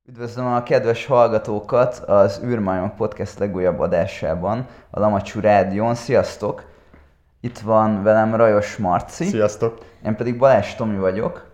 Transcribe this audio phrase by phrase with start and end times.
[0.10, 5.96] Üdvözlöm a kedves hallgatókat az űrmajmok podcast legújabb adásában, a Lamacsú Rádión.
[5.96, 6.64] Sziasztok!
[7.42, 9.86] Itt van velem Rajos Marci, Sziasztok!
[10.06, 11.52] én pedig Balázs Tomi vagyok,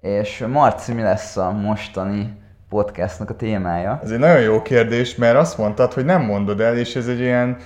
[0.00, 4.00] és Marci, mi lesz a mostani podcastnak a témája?
[4.02, 7.20] Ez egy nagyon jó kérdés, mert azt mondtad, hogy nem mondod el, és ez egy
[7.20, 7.56] ilyen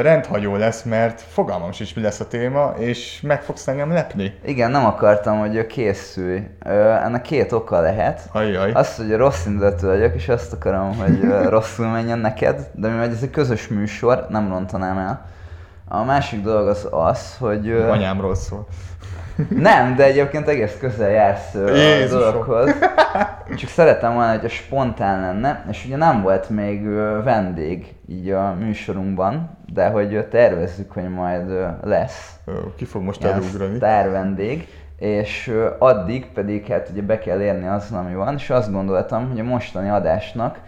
[0.00, 4.38] rendhagyó lesz, mert fogalmam sincs, mi lesz a téma, és meg fogsz engem lepni.
[4.44, 6.42] Igen, nem akartam, hogy készülj.
[7.04, 8.28] Ennek két oka lehet.
[8.32, 8.72] Ajjaj.
[8.72, 11.20] Azt, hogy rossz indulatú vagyok, és azt akarom, hogy
[11.54, 15.26] rosszul menjen neked, de mivel ez egy közös műsor, nem rontanám el.
[15.88, 17.70] A másik dolog az az, hogy...
[17.70, 18.66] Anyámról szól.
[19.48, 22.18] Nem, de egyébként egész közel jársz ö, a Jézusom.
[22.18, 22.70] dologhoz.
[23.60, 26.88] Csak szeretem volna, hogy a spontán lenne, és ugye nem volt még
[27.24, 32.34] vendég így a műsorunkban, de hogy tervezzük, hogy majd lesz
[32.76, 33.76] Ki fog most elugrani?
[33.76, 38.72] sztár vendég, és addig pedig hát ugye be kell érni azon, ami van, és azt
[38.72, 40.58] gondoltam, hogy a mostani adásnak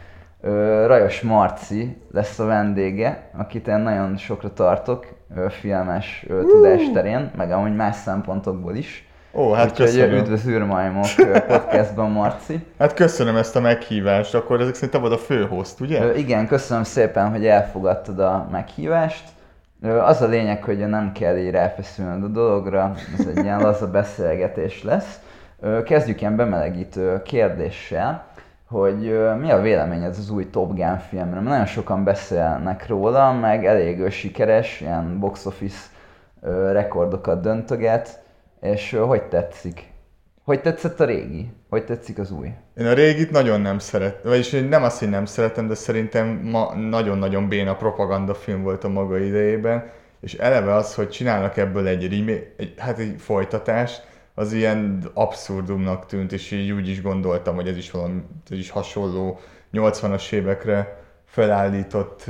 [0.86, 5.06] Rajos Marci lesz a vendége, akit én nagyon sokra tartok,
[5.48, 9.06] filmes ö, tudás terén, meg amúgy más szempontokból is.
[9.34, 10.18] Ó, hát Úgyhogy köszönöm.
[10.18, 11.06] üdvöz űrmajmok
[11.46, 12.64] podcastban, Marci.
[12.78, 16.14] Hát köszönöm ezt a meghívást, akkor ezek szerint te vagy a főhost, ugye?
[16.16, 19.24] Igen, köszönöm szépen, hogy elfogadtad a meghívást.
[20.04, 24.82] Az a lényeg, hogy nem kell így ráfeszülnöd a dologra, ez egy ilyen laza beszélgetés
[24.82, 25.20] lesz.
[25.84, 28.24] Kezdjük ilyen bemelegítő kérdéssel,
[28.72, 31.42] hogy mi a véleményed az új Top Gun filmről?
[31.42, 35.86] Nagyon sokan beszélnek róla, meg elég sikeres, ilyen box office
[36.72, 38.22] rekordokat döntöget,
[38.60, 39.90] és hogy tetszik?
[40.44, 41.52] Hogy tetszett a régi?
[41.68, 42.48] Hogy tetszik az új?
[42.76, 46.74] Én a régit nagyon nem szeret, vagyis nem azt, hogy nem szeretem, de szerintem ma
[46.74, 52.16] nagyon-nagyon béna propaganda film volt a maga idejében, és eleve az, hogy csinálnak ebből egy,
[52.16, 57.68] remake, egy hát egy folytatást, az ilyen abszurdumnak tűnt, és így úgy is gondoltam, hogy
[57.68, 59.40] ez is valami, ez is hasonló
[59.72, 62.24] 80-as évekre felállított,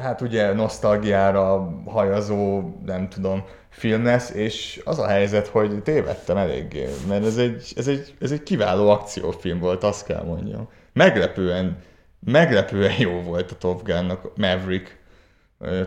[0.00, 6.88] hát ugye nosztalgiára hajazó, nem tudom, film lesz, és az a helyzet, hogy tévedtem eléggé,
[7.08, 10.68] mert ez egy, ez egy, ez egy kiváló akciófilm volt, azt kell mondjam.
[10.92, 11.78] Meglepően,
[12.20, 14.98] meglepően jó volt a Top Gun-nak, Maverick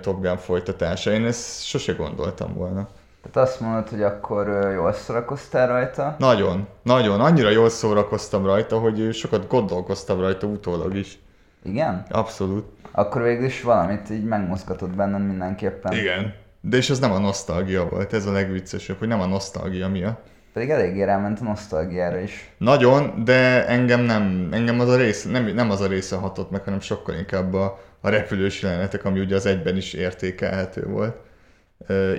[0.01, 1.11] Top Gun folytatása.
[1.11, 2.89] Én ezt sose gondoltam volna.
[3.21, 6.15] Tehát azt mondod, hogy akkor jól szórakoztál rajta.
[6.19, 11.19] Nagyon, nagyon, annyira jól szórakoztam rajta, hogy sokat gondolkoztam rajta utólag is.
[11.63, 12.05] Igen?
[12.09, 12.65] Abszolút.
[12.91, 15.93] Akkor végül is valamit így megmozgatott benned mindenképpen.
[15.93, 16.33] Igen.
[16.61, 20.27] De és ez nem a nosztalgia volt, ez a legviccesebb, hogy nem a nosztalgia miatt.
[20.53, 22.53] Pedig eléggé ráment a nosztalgiára is.
[22.57, 26.63] Nagyon, de engem nem, engem az a rész, nem, nem az a része hatott meg,
[26.63, 31.15] hanem sokkal inkább a, a repülős jelenetek, ami ugye az egyben is értékelhető volt.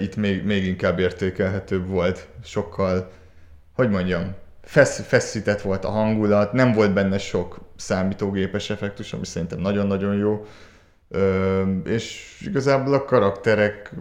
[0.00, 3.10] Itt még, még inkább értékelhetőbb volt, sokkal,
[3.72, 9.58] hogy mondjam, fesz, feszített volt a hangulat, nem volt benne sok számítógépes effektus, ami szerintem
[9.58, 10.46] nagyon-nagyon jó.
[11.08, 13.94] Ö, és igazából a karakterek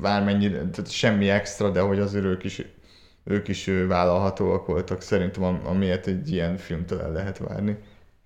[0.00, 2.62] bármennyire, tehát semmi extra, de hogy azért ők is,
[3.24, 7.76] ők is vállalhatóak voltak, szerintem am- amiért egy ilyen filmtől el lehet várni.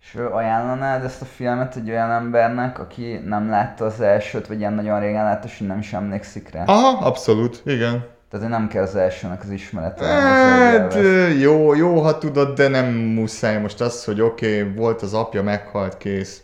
[0.03, 4.59] És ö, ajánlanád ezt a filmet egy olyan embernek, aki nem látta az elsőt, vagy
[4.59, 6.65] ilyen nagyon régen látta, és nem is emlékszik rá?
[6.65, 8.05] Aha, abszolút, igen.
[8.31, 10.05] Tehát, nem kell az elsőnek az ismerete.
[10.05, 10.95] Hát
[11.41, 15.43] jó, jó, ha tudod, de nem muszáj most az, hogy oké, okay, volt az apja,
[15.43, 16.43] meghalt, kész.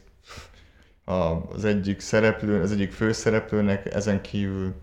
[1.04, 4.74] A, az egyik szereplő, az egyik főszereplőnek ezen kívül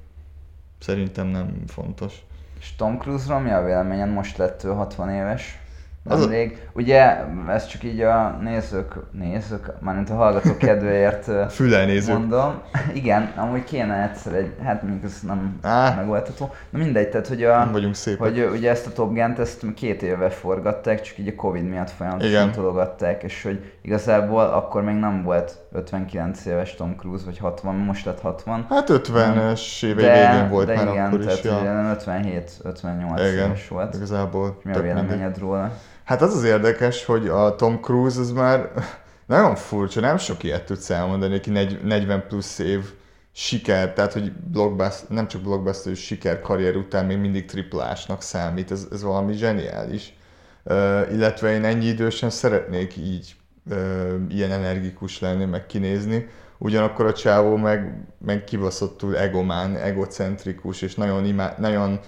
[0.79, 2.13] szerintem nem fontos.
[2.59, 4.11] És Tom Cruise-ról mi a véleményed?
[4.11, 5.59] Most lett ő 60 éves.
[6.07, 6.67] Az Nemrég.
[6.73, 7.17] Ugye,
[7.49, 12.13] ez csak így a nézők, nézők, mármint a hallgatók kedvéért ö, Fülelnéző.
[12.13, 12.61] Mondom,
[12.93, 15.93] igen, amúgy kéne egyszer egy, hát mondjuk ez nem Á.
[15.95, 16.53] megoldható.
[16.69, 18.19] Na mindegy, tehát hogy, a, Nem vagyunk szépek.
[18.19, 21.89] hogy ugye ezt a Top Gun-t ezt két éve forgatták, csak így a Covid miatt
[21.89, 27.75] folyamatosan tologatták, és hogy igazából akkor még nem volt 59 éves Tom Cruise, vagy 60,
[27.75, 28.65] most lett 60.
[28.69, 31.25] Hát 50-es évei végén volt de már igen, akkor is.
[31.25, 31.59] tehát Ja.
[31.59, 33.95] ugye 57-58 Igen, éves volt.
[33.95, 34.59] igazából.
[34.63, 35.71] Mi a véleményed róla?
[36.05, 38.71] Hát az az érdekes, hogy a Tom Cruise az már
[39.25, 42.79] nagyon furcsa, nem sok ilyet tudsz elmondani, aki negy- 40 plusz év
[43.31, 48.87] siker, tehát hogy blockbuster, nem csak blockbuster, siker karrier után még mindig triplásnak számít, ez,
[48.91, 50.13] ez valami zseniális.
[50.63, 50.75] Uh,
[51.11, 53.35] illetve én ennyi idősen szeretnék így
[53.69, 56.27] uh, ilyen energikus lenni, meg kinézni,
[56.57, 61.99] ugyanakkor a csávó meg, meg kibaszottul egomán, egocentrikus, és nagyon, imá- nagyon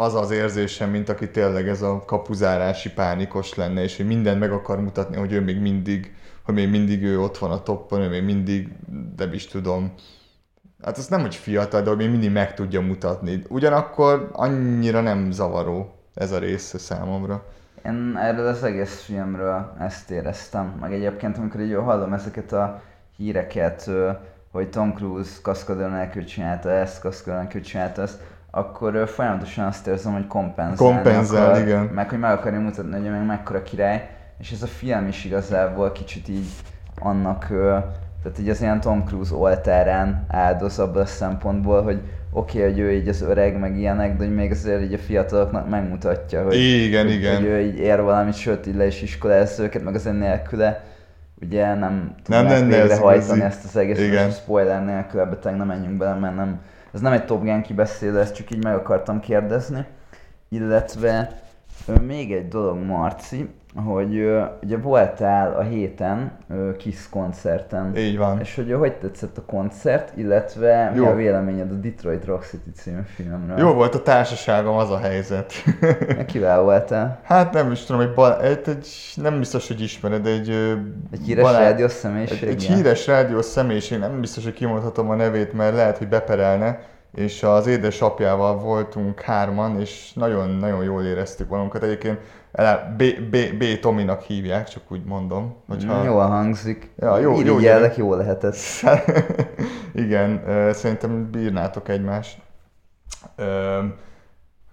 [0.00, 4.52] az az érzésem, mint aki tényleg ez a kapuzárási pánikos lenne, és hogy mindent meg
[4.52, 6.14] akar mutatni, hogy ő még mindig,
[6.44, 8.68] hogy még mindig ő ott van a toppon, ő még mindig,
[9.16, 9.94] de is tudom,
[10.82, 13.42] hát az nem, hogy fiatal, de hogy még mindig meg tudja mutatni.
[13.48, 17.44] Ugyanakkor annyira nem zavaró ez a része számomra.
[17.84, 22.82] Én erről az egész filmről ezt éreztem, meg egyébként amikor így hallom ezeket a
[23.16, 23.90] híreket,
[24.50, 28.20] hogy Tom Cruise kaszkadőr nélkül csinálta ezt, kaszkadőr nélkül csinálta ezt,
[28.50, 31.84] akkor folyamatosan azt érzem, hogy kompenzálni Kompenzál, akar, igen.
[31.84, 35.92] meg hogy meg akarja mutatni, hogy meg mekkora király, és ez a film is igazából
[35.92, 36.48] kicsit így
[36.98, 37.46] annak,
[38.22, 42.00] tehát így az ilyen Tom Cruise oltárán áldoz abban a szempontból, hogy
[42.32, 44.98] oké, okay, hogy ő így az öreg, meg ilyenek, de hogy még azért így a
[44.98, 47.34] fiataloknak megmutatja, hogy, Igen, hogy, igen.
[47.34, 50.84] hogy ő így ér valamit, sőt így le is iskolázza őket, meg azért nélküle
[51.42, 53.40] ugye nem tudnák nem, nem, ez végrehajtani igazi.
[53.40, 56.60] ezt az egészet, spoiler nélkül ebbe nem menjünk bele, mert nem,
[56.92, 59.86] ez nem egy Top Gun kibeszélő, ezt csak így meg akartam kérdezni.
[60.48, 61.40] Illetve
[62.02, 64.30] még egy dolog, Marci, hogy
[64.62, 68.40] ugye voltál a héten ö, Kiss koncerten, Így van.
[68.40, 71.06] és hogy hogy tetszett a koncert, illetve mi Jó.
[71.06, 73.58] a véleményed a Detroit Rock City című filmről?
[73.58, 75.52] Jó volt a társaságom, az a helyzet.
[76.26, 77.20] Kivel voltál?
[77.22, 80.48] hát nem is tudom, egy, bal- egy, egy nem biztos, hogy ismered, egy...
[81.12, 82.48] Egy híres rádiós Egy, személyiség?
[82.48, 82.74] egy ilyen?
[82.76, 86.80] híres rádiós személyiség, nem biztos, hogy kimondhatom a nevét, mert lehet, hogy beperelne,
[87.14, 91.82] és az édesapjával voltunk hárman, és nagyon-nagyon jól éreztük magunkat.
[91.82, 92.18] Egyébként
[92.96, 95.56] B, B, B Tominak hívják, csak úgy mondom.
[95.68, 96.04] Hogyha...
[96.04, 96.90] Jól hangzik.
[96.96, 98.56] Ja, jó- jó Irigyellek, jó lehetett.
[99.94, 102.38] Igen, ö, szerintem bírnátok egymást.
[103.36, 103.78] Ö,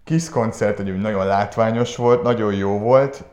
[0.04, 3.24] Kiss koncert egy nagyon látványos volt, nagyon jó volt.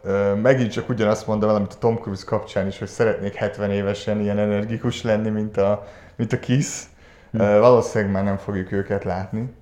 [0.43, 4.21] Megint csak ugyanazt mondom el, amit a Tom Cruise kapcsán is, hogy szeretnék 70 évesen
[4.21, 5.85] ilyen energikus lenni, mint a,
[6.17, 6.83] mint a Kiss.
[7.33, 9.55] Ö, Valószínűleg már nem fogjuk őket látni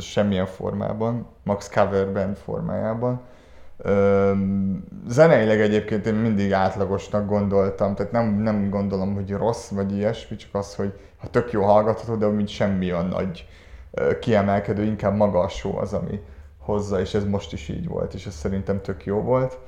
[0.00, 3.20] semmilyen formában, max cover band formájában.
[5.08, 10.54] Zeneileg egyébként én mindig átlagosnak gondoltam, tehát nem, nem gondolom, hogy rossz vagy ilyesmi, csak
[10.54, 13.48] az, hogy ha tök jó hallgatható, de mint semmi a nagy
[14.20, 16.20] kiemelkedő, inkább maga a show az, ami
[16.58, 19.58] hozza, és ez most is így volt, és ez szerintem tök jó volt.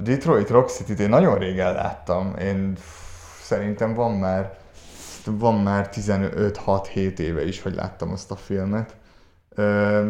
[0.00, 2.72] Detroit Rock City-t én nagyon régen láttam, én
[3.42, 4.60] szerintem van már
[5.24, 8.96] van már 15-6-7 éve is, hogy láttam azt a filmet.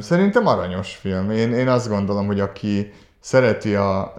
[0.01, 1.31] Szerintem aranyos film.
[1.31, 4.15] Én, én azt gondolom, hogy aki szereti a,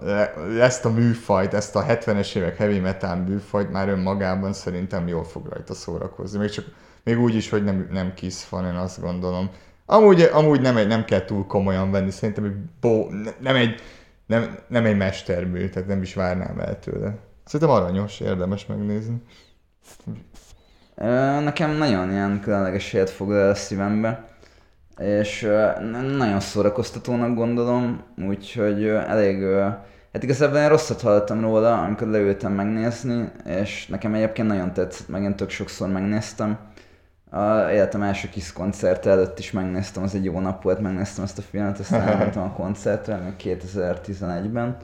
[0.60, 5.46] ezt a műfajt, ezt a 70-es évek heavy metal műfajt, már önmagában szerintem jól fog
[5.48, 6.38] rajta szórakozni.
[6.38, 6.64] Még, csak,
[7.02, 9.50] még úgy is, hogy nem, nem Kiss fan, én azt gondolom.
[9.86, 13.08] Amúgy, amúgy nem, egy, nem kell túl komolyan venni, szerintem egy bó,
[13.40, 13.80] nem egy,
[14.26, 17.16] nem, nem egy mestermű, tehát nem is várnám el tőle.
[17.44, 19.22] Szerintem aranyos, érdemes megnézni.
[21.44, 24.33] Nekem nagyon ilyen különleges helyet el a szívembe,
[24.98, 25.48] és
[26.16, 29.44] nagyon szórakoztatónak gondolom, úgyhogy elég,
[30.12, 35.22] hát igazából én rosszat hallottam róla, amikor leültem megnézni, és nekem egyébként nagyon tetszett, meg
[35.22, 36.58] én tök sokszor megnéztem.
[37.30, 41.38] A életem első kis koncert előtt is megnéztem, az egy jó nap volt, megnéztem ezt
[41.38, 44.76] a filmet, aztán elmentem a koncertre, még 2011-ben,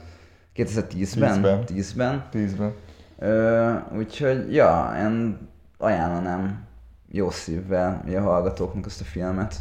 [0.57, 1.65] 2010-ben, Tízben.
[1.67, 2.25] 10-ben.
[2.31, 2.73] Tízben.
[3.19, 5.39] Ö, úgyhogy, ja, én
[5.79, 6.69] ajánlanám
[7.09, 9.55] jó szívvel a hallgatóknak ezt a filmet.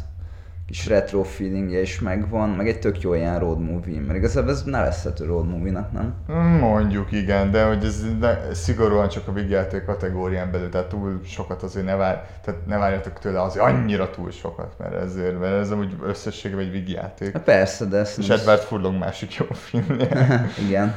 [0.70, 4.62] Kis retro feelingje is megvan, meg egy tök jó ilyen road movie, mert igazából ez
[4.62, 6.14] nevezhető road movie-nak, nem?
[6.58, 11.62] Mondjuk igen, de hogy ez ne, szigorúan csak a vígjáték kategórián belül, tehát túl sokat
[11.62, 15.72] azért ne, vár, tehát ne várjatok tőle azért annyira túl sokat, mert ezért, mert ez
[15.72, 17.32] úgy összességében egy vígjáték.
[17.32, 20.08] Hát persze, de ezt És nem Edward Furlong másik jó filmje.
[20.66, 20.94] Igen.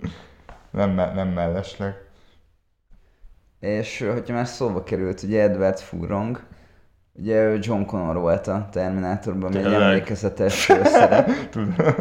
[0.70, 1.94] nem, nem mellesleg.
[3.60, 6.40] És hogyha már szóba került, ugye Edward Furlong,
[7.18, 9.80] ugye ő John Connor volt a Terminátorban, Tényleg?
[9.82, 11.30] emlékezetes szerep.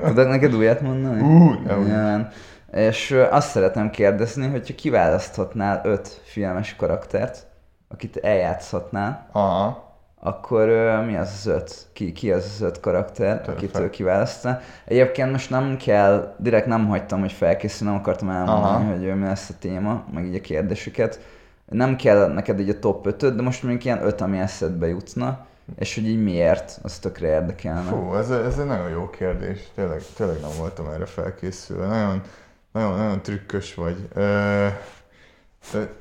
[0.05, 1.21] Tudok neked újat mondani?
[1.21, 1.85] Ú, ne úgy.
[1.85, 2.29] Igen.
[2.73, 7.47] És azt szeretném kérdezni, hogyha kiválaszthatnál öt filmes karaktert,
[7.89, 9.93] akit eljátszhatnál, Aha.
[10.19, 11.85] akkor ö, mi az az öt?
[11.93, 14.59] Ki, ki az az öt karakter, Tényleg akit ő kiválasztana?
[14.85, 18.91] Egyébként most nem kell, direkt nem hagytam, hogy felkészülni, nem akartam elmondani, Aha.
[18.91, 21.19] hogy mi lesz a téma, meg így a kérdéseket.
[21.65, 25.45] Nem kell neked így a top 5 de most mondjuk ilyen öt, ami eszedbe jutna,
[25.79, 27.81] és hogy így miért, az tökre érdekelne.
[27.89, 29.59] Fú, ez, ez egy nagyon jó kérdés.
[29.75, 31.87] Tényleg, tényleg nem voltam erre felkészülve.
[31.87, 32.21] Nagyon,
[32.71, 34.09] nagyon, nagyon trükkös vagy.
[34.13, 34.67] Ö,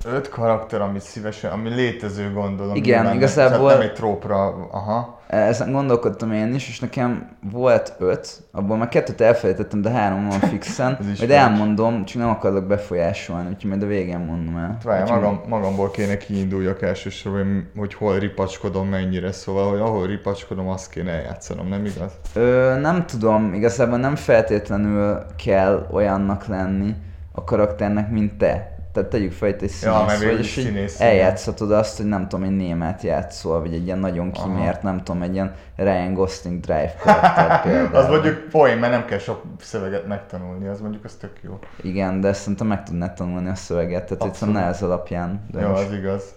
[0.04, 2.74] öt, karakter, amit szívesen, ami létező gondolom.
[2.74, 5.13] Igen, nyilván, igazából- nem egy trópra, aha.
[5.26, 10.38] Ezen gondolkodtam én is, és nekem volt öt, abból már kettőt elfelejtettem, de három van
[10.50, 10.98] fixen.
[11.18, 14.78] Majd elmondom, csak nem akarok befolyásolni, úgyhogy majd a végén mondom el.
[14.84, 20.90] Várj, magam, magamból kéne kiinduljak elsősorban, hogy hol ripacskodom mennyire, szóval, hogy ahol ripacskodom, azt
[20.90, 22.12] kéne eljátszanom, nem igaz?
[22.34, 26.94] Ö, nem tudom, igazából nem feltétlenül kell olyannak lenni
[27.32, 28.73] a karakternek, mint te.
[28.94, 32.28] Tehát tegyük fel, hogy egy Ja, színész mert vagy, és így eljátszhatod azt, hogy nem
[32.28, 36.60] tudom, egy német játszol, vagy egy ilyen nagyon kimért, nem tudom, egy ilyen Ryan Gosling
[36.60, 36.94] drive
[37.62, 37.94] például.
[37.94, 41.58] Az mondjuk poén, mert nem kell sok szöveget megtanulni, az mondjuk az tök jó.
[41.82, 45.46] Igen, de szerintem meg tudnád tanulni a szöveget, tehát egyszerűen ne ez alapján.
[45.50, 46.34] De Jó, az igaz.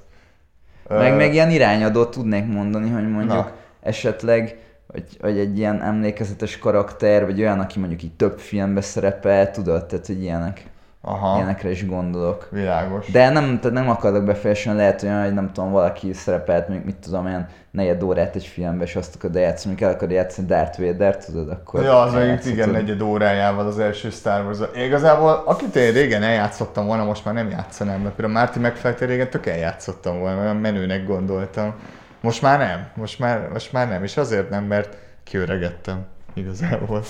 [0.88, 3.52] Meg Ö, még ilyen irányadót tudnék mondani, hogy mondjuk Na.
[3.82, 9.52] esetleg, hogy, hogy egy ilyen emlékezetes karakter, vagy olyan, aki mondjuk így több filmbe szerepel,
[9.52, 10.66] tudod, tehát hogy ilyenek,
[11.02, 12.48] Aha, ilyenekre is gondolok.
[12.52, 13.12] világos.
[13.12, 16.96] De nem, tehát nem akarok befejezni, lehet olyan, hogy nem tudom, valaki szerepelt, még mit
[16.96, 20.80] tudom, olyan negyed órát egy filmbe, és azt akarod játszani, amikor el akarod játszani Darth
[20.80, 25.76] Vader, tudod, akkor Ja, az mondjuk igen, negyed órájával az első Star wars Igazából, akit
[25.76, 30.20] én régen eljátszottam volna, most már nem játszanám, mert például Márti megfelelte régen tök eljátszottam
[30.20, 31.74] volna, olyan menőnek gondoltam.
[32.22, 37.02] Most már nem, most már, most már nem, és azért nem, mert kiöregettem igazából.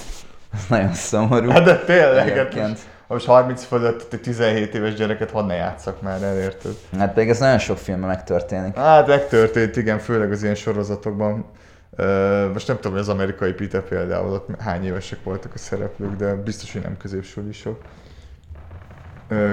[0.54, 1.50] Ez nagyon szomorú.
[1.50, 2.68] Hát de tényleg, hát Egyébként.
[2.68, 6.76] most, most 30 fölött egy 17 éves gyereket hadd ne játszak már, elérted.
[6.98, 8.76] Hát pedig ez nagyon sok filmben megtörténik.
[8.76, 11.46] Hát megtörtént, igen, főleg az ilyen sorozatokban.
[12.54, 16.34] Most nem tudom, hogy az amerikai Peter például ott hány évesek voltak a szereplők, de
[16.34, 17.82] biztos, hogy nem középsulisok.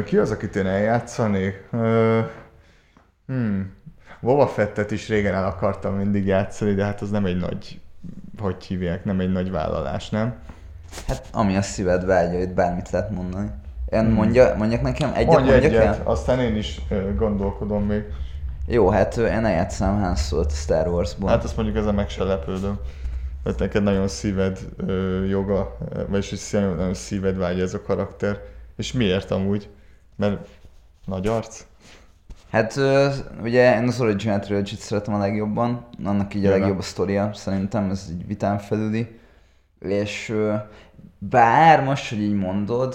[0.04, 1.68] Ki az, akit én eljátszanék?
[3.26, 3.72] Hmm.
[4.20, 7.80] Boba Fettet is régen el akartam mindig játszani, de hát az nem egy nagy,
[8.38, 10.34] hogy hívják, nem egy nagy vállalás, nem?
[11.06, 13.50] Hát ami a szíved vágya, itt bármit lehet mondani.
[13.90, 16.00] Én mondja, mondjak nekem egyet, Mondj mondjak egyet, el?
[16.04, 16.80] aztán én is
[17.16, 18.02] gondolkodom még.
[18.66, 21.28] Jó, hát én eljátszám Han Solo-t a Star Wars-ból.
[21.28, 22.78] Hát azt mondjuk ezen meg se lepődöm.
[23.42, 25.76] Mert neked nagyon szíved ö, joga,
[26.08, 28.40] vagyis hogy nagyon szíved vágya ez a karakter.
[28.76, 29.68] És miért amúgy?
[30.16, 30.46] Mert
[31.04, 31.64] nagy arc?
[32.50, 33.08] Hát ö,
[33.42, 37.90] ugye én az Original Trilogy-t szeretem a legjobban, annak így a legjobb a sztoria, szerintem
[37.90, 39.18] ez így vitán felüli.
[39.88, 40.34] És
[41.18, 42.94] bár most, hogy így mondod,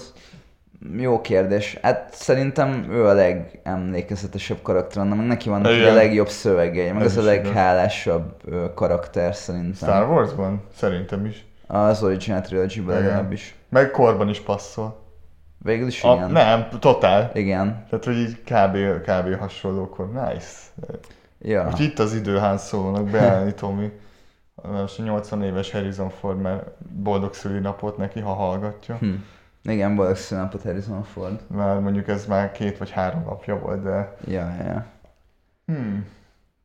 [0.98, 1.78] jó kérdés.
[1.82, 5.94] Hát szerintem ő a legemlékezetesebb karakter, meg neki vannak így a Igen.
[5.94, 8.42] legjobb szövegei, meg Ez az a leghálásabb
[8.76, 9.74] karakter szerintem.
[9.90, 10.64] Star Warsban?
[10.76, 11.46] Szerintem is.
[11.68, 13.06] Az Original Trilogy-ban Igen.
[13.08, 13.56] legalábbis.
[13.70, 15.08] Meg korban is passzol.
[15.64, 16.32] Végül is A, igen.
[16.32, 17.32] nem, totál.
[17.34, 17.86] Igen.
[17.90, 20.12] Tehát, hogy így kb, kb hasonlókor.
[20.12, 20.48] Nice.
[21.42, 21.66] Ja.
[21.66, 23.92] Úgyhogy itt az idő Han Solo-nak beállni, Tomi.
[24.64, 28.96] A 80 éves Harrison Ford, mert boldog szülinapot neki, ha hallgatja.
[28.96, 29.14] Hm.
[29.64, 31.42] Igen, boldog szülnapot Harrison Ford.
[31.48, 34.16] Már mondjuk ez már két vagy három napja volt, de...
[34.26, 34.86] Ja, ja.
[35.66, 36.06] Hmm,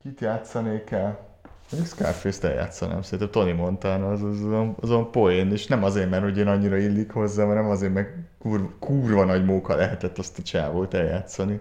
[0.03, 1.19] kit játszanék el?
[1.71, 6.25] Mondjuk Scarface-t eljátszanám, szerintem Tony Montana az, az, azon, azon poén, és nem azért, mert
[6.25, 8.09] ugye annyira illik hozzá, hanem azért, mert
[8.39, 11.61] kurva, kurva nagy móka lehetett azt a csávót eljátszani.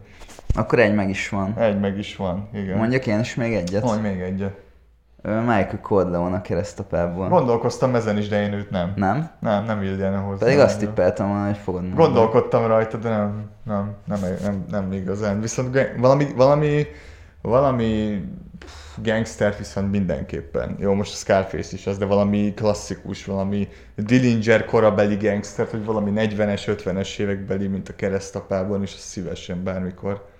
[0.55, 1.57] Akkor egy meg is van.
[1.57, 2.77] Egy meg is van, igen.
[2.77, 3.83] Mondjak én is még egyet?
[3.83, 4.62] Mondj még egyet.
[5.23, 7.27] Michael Corleone a keresztapából.
[7.29, 8.93] Gondolkoztam ezen is, de én őt nem.
[8.95, 9.29] Nem?
[9.39, 10.45] Nem, nem illene hozzá.
[10.45, 12.03] Pedig azt tippeltem volna, hogy fogod mondani.
[12.03, 15.41] Gondolkodtam rajta, de nem, nem, nem, nem, nem igazán.
[15.41, 16.85] Viszont valami, valami,
[17.41, 18.21] valami
[18.97, 20.75] gangster viszont mindenképpen.
[20.79, 26.11] Jó, most a Scarface is az, de valami klasszikus, valami Dillinger korabeli gangster, hogy valami
[26.15, 30.31] 40-es, 50-es évekbeli, mint a keresztapában, és azt szívesen bármikor.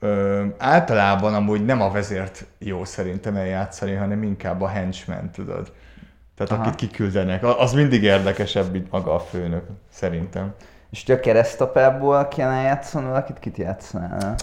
[0.00, 5.72] Ö, általában amúgy nem a vezért jó szerintem eljátszani, hanem inkább a henchman, tudod.
[6.36, 6.62] Tehát Aha.
[6.62, 7.44] akit kiküldenek.
[7.44, 10.54] Az mindig érdekesebb, mint maga a főnök, szerintem.
[10.90, 14.34] És te a keresztapából kéne játszani valakit, kit játszanál?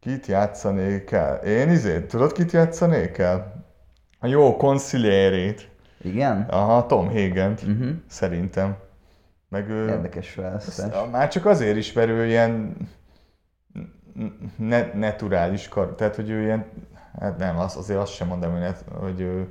[0.00, 1.36] Kit játszanék el?
[1.36, 3.64] Én izét, tudod kit játszanék el?
[4.18, 5.68] A jó conciliérét.
[6.02, 6.46] Igen?
[6.50, 7.88] Aha, Tom hagen Uh-huh.
[8.06, 8.76] szerintem.
[9.48, 9.88] Meg ő...
[9.88, 10.94] Érdekes választás.
[11.10, 12.76] Már csak azért is, mert ő ilyen
[14.56, 16.64] ne, naturális kar, tehát hogy ő ilyen,
[17.20, 19.48] hát nem, az, azért azt sem mondom, hogy, net, hogy ő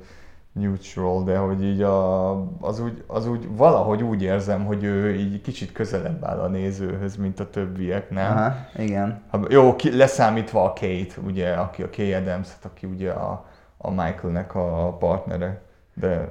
[0.52, 5.40] neutral, de hogy így a, az, úgy, az úgy valahogy úgy érzem, hogy ő így
[5.40, 8.36] kicsit közelebb áll a nézőhöz, mint a többiek, nem?
[8.36, 9.22] Aha, igen.
[9.30, 13.44] Ha- Jó, ki, leszámítva a Kate, ugye, aki a Kay adams aki ugye a,
[13.76, 15.60] a Michaelnek a partnere,
[15.94, 16.28] de,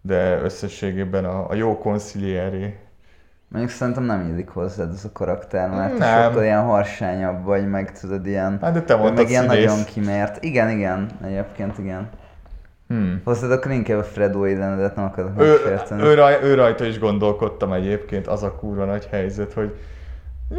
[0.00, 2.74] de összességében a, a jó conciliere.
[3.52, 6.22] Mondjuk szerintem nem illik hozzád ez a karakter, mert te Nem.
[6.22, 8.58] sokkal ilyen harsányabb vagy, meg tudod ilyen...
[8.62, 9.64] Hát de te ő mondtad meg ilyen színész.
[9.64, 10.44] nagyon kimért.
[10.44, 12.08] Igen, igen, egyébként igen.
[12.88, 13.20] Hmm.
[13.24, 16.02] Hozzád akkor inkább a Fredo de nem akarok Ő, megsérteni.
[16.02, 19.74] ő, raj, ő rajta is gondolkodtam egyébként, az a kurva nagy helyzet, hogy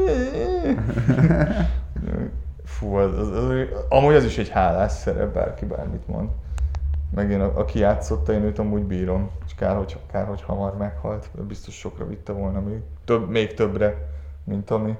[2.65, 3.53] Fú, az, az, az,
[3.89, 6.29] amúgy az is egy hálás szerep, bárki bármit mond.
[7.15, 9.31] Meg én, aki játszotta, én őt amúgy bírom.
[9.45, 14.07] És kár, hogy, kár, hogy hamar meghalt, biztos sokra vitte volna még, több, még többre,
[14.43, 14.97] mint ami.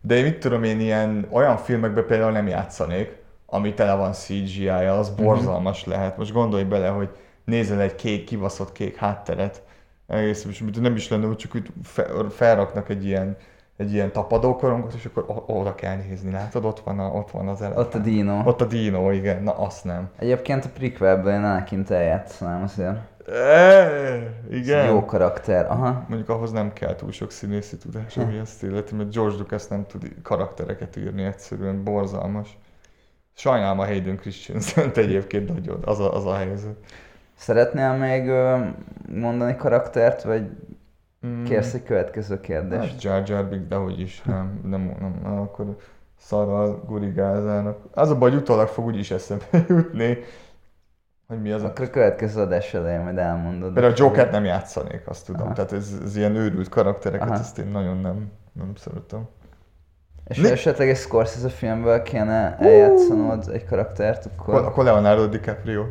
[0.00, 4.98] De én mit tudom, én ilyen olyan filmekben például nem játszanék, ami tele van CGI-jal,
[4.98, 6.16] az borzalmas lehet.
[6.16, 7.08] Most gondolj bele, hogy
[7.44, 9.62] nézel egy kék, kibaszott kék hátteret,
[10.06, 13.36] egész, és nem is lenne, hogy csak úgy fe- felraknak egy ilyen,
[13.80, 17.62] egy ilyen tapadókorongot, és akkor oda kell nézni, látod, ott van, a, ott van az
[17.62, 17.86] elefánt.
[17.86, 18.42] Ott a dino.
[18.44, 20.10] Ott a dino, igen, na azt nem.
[20.18, 22.98] Egyébként a prequelben én Anakin-t eljátszanám azért.
[23.28, 24.20] E, Ez
[24.50, 24.86] igen.
[24.86, 26.04] Jó karakter, aha.
[26.08, 29.86] Mondjuk ahhoz nem kell túl sok színészi tudás, ami ezt illeti, mert George Lucas nem
[29.86, 32.58] tud karaktereket írni egyszerűen, borzalmas.
[33.34, 36.76] Sajnálom a Hayden christensen egyébként nagyon, az a, az a helyzet.
[37.34, 38.30] Szeretnél még
[39.20, 40.50] mondani karaktert, vagy
[41.26, 41.44] Mm.
[41.44, 42.90] kérsz egy következő kérdést?
[42.90, 45.76] Hát Jar Jar Binks, de hogy is, nem, nem, nem, nem akkor
[46.18, 47.78] szarral gurigázának.
[47.94, 50.18] Az a baj, hogy utólag fog úgyis eszembe jutni,
[51.26, 51.62] hogy mi az.
[51.64, 53.72] Akkor a következő adás elején majd elmondod.
[53.72, 55.42] Például a Jokert nem játszanék, azt tudom.
[55.42, 55.52] Aha.
[55.52, 57.38] Tehát ez, ez ilyen őrült karaktereket, Aha.
[57.38, 59.28] ezt én nagyon nem, nem szeretem.
[60.24, 60.50] És Mi?
[60.50, 64.66] esetleg egy Scorsese filmből kéne eljátszanod egy karaktert, Akkor, akkor...
[64.66, 65.84] akkor Leonardo DiCaprio.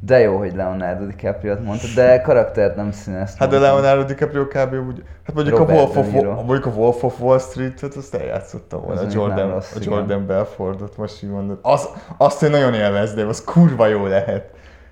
[0.00, 3.58] De jó, hogy Leonardo DiCaprio-t mondtad, de karaktert nem színezt Hát de.
[3.58, 4.74] Leonardo DiCaprio kb.
[4.88, 6.12] úgy, hát mondjuk Robert a, Wolf of,
[6.44, 9.78] mondjuk a Wolf of Wall Street, hát azt eljátszottam volna, Az a Jordan, rossz, a
[9.80, 9.92] igen.
[9.92, 11.58] Jordan Belfordot, most így mondod.
[11.62, 14.50] Az, azt én nagyon élvezném, az kurva jó lehet.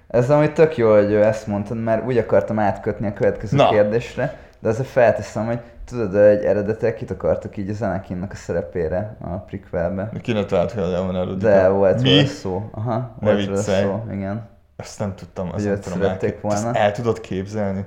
[0.09, 3.69] Ez amúgy tök jó, hogy ezt mondtad, mert úgy akartam átkötni a következő Na.
[3.69, 9.17] kérdésre, de azért felteszem, hogy tudod, hogy eredetileg kit akartak így az Anakinnak a szerepére
[9.21, 10.11] a prequelbe.
[10.23, 12.15] Ki ne talált fel a Leonardo De volt Mi?
[12.15, 12.69] róla szó.
[12.71, 14.55] Aha, Ne volt róla szó, igen.
[14.76, 16.45] Ezt nem tudtam, azt nem tudom elkép...
[16.45, 16.78] Ezt volna.
[16.78, 17.85] el tudod képzelni?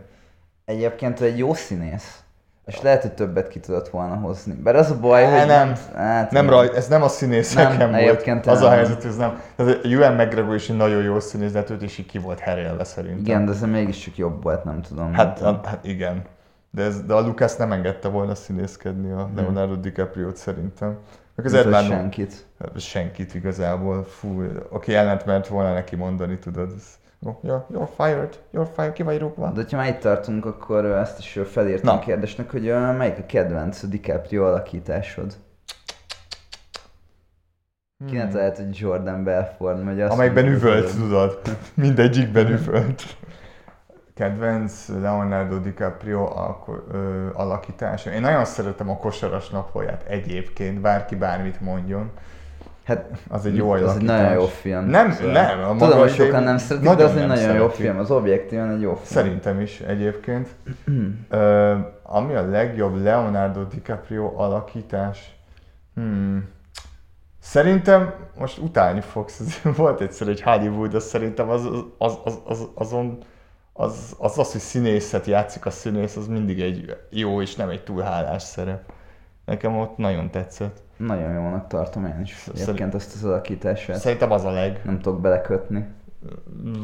[0.66, 2.24] Egyébként ő egy jó színész.
[2.66, 4.54] És lehet, hogy többet ki tudott volna hozni.
[4.54, 5.74] Bár az a baj, Á, hogy nem.
[5.96, 8.46] hát, Nem raj, ez nem a színészeken Nem, volt.
[8.46, 8.72] az a nem.
[8.72, 9.42] helyzet, hogy ez nem.
[9.56, 12.84] Tehát Ewan McGregor is egy nagyon jó színész, de őt is így ki volt herélve
[12.84, 13.20] szerintem.
[13.26, 15.14] Igen, de ez mégiscsak jobb volt, nem tudom.
[15.14, 16.22] Hát, nem a, hát igen.
[16.72, 20.98] De, ez, de a Lucas nem engedte volna színészkedni a Leonardo DiCaprio-t szerintem.
[21.44, 22.46] Meg az Edmund senkit.
[22.76, 26.72] senkit igazából, fú, aki ellent ment volna neki mondani, tudod.
[27.26, 29.52] You're, you're fired, you're fired, ki vagy rúgva.
[29.52, 32.02] De ha már itt tartunk, akkor ezt is felírtam Na.
[32.02, 35.34] kérdésnek, hogy ö, melyik a kedvenc DiCaprio alakításod?
[38.08, 41.40] Ki ne lehet, hogy Jordan Belford, vagy azt Amelyikben üvölt, tudod.
[41.74, 43.04] Mindegyikben üvölt.
[44.20, 48.12] Kedvenc Leonardo DiCaprio alko- ö, alakítása.
[48.12, 52.10] Én nagyon szeretem a kosaras napolját egyébként, bárki bármit mondjon.
[52.84, 54.18] Hát Az egy jó az egy alakítás.
[54.22, 54.86] nagyon jó film.
[54.86, 55.60] Nem, Szóval nem.
[55.64, 57.76] A Tudom, hogy sokan nem szeretik, de az egy nagyon jó szeretik.
[57.86, 57.98] film.
[58.00, 59.06] Az objektíven egy jó film.
[59.06, 60.48] Szerintem is egyébként.
[61.30, 65.36] Ö, ami a legjobb Leonardo DiCaprio alakítás?
[65.96, 66.48] Hmm.
[67.42, 71.66] Szerintem most utálni fogsz, volt egyszer egy Hollywood, az szerintem az,
[71.98, 73.18] az, az, az, azon
[73.82, 77.84] az, az, az, hogy színészet játszik a színész, az mindig egy jó és nem egy
[77.84, 78.92] túl hálás szerep.
[79.46, 80.78] Nekem ott nagyon tetszett.
[80.98, 82.34] Nagyon jónak tartom én is.
[82.36, 83.98] Szerint- Egyébként azt az alakítását.
[83.98, 84.82] Szerintem az a leg.
[84.84, 85.88] Nem tudok belekötni.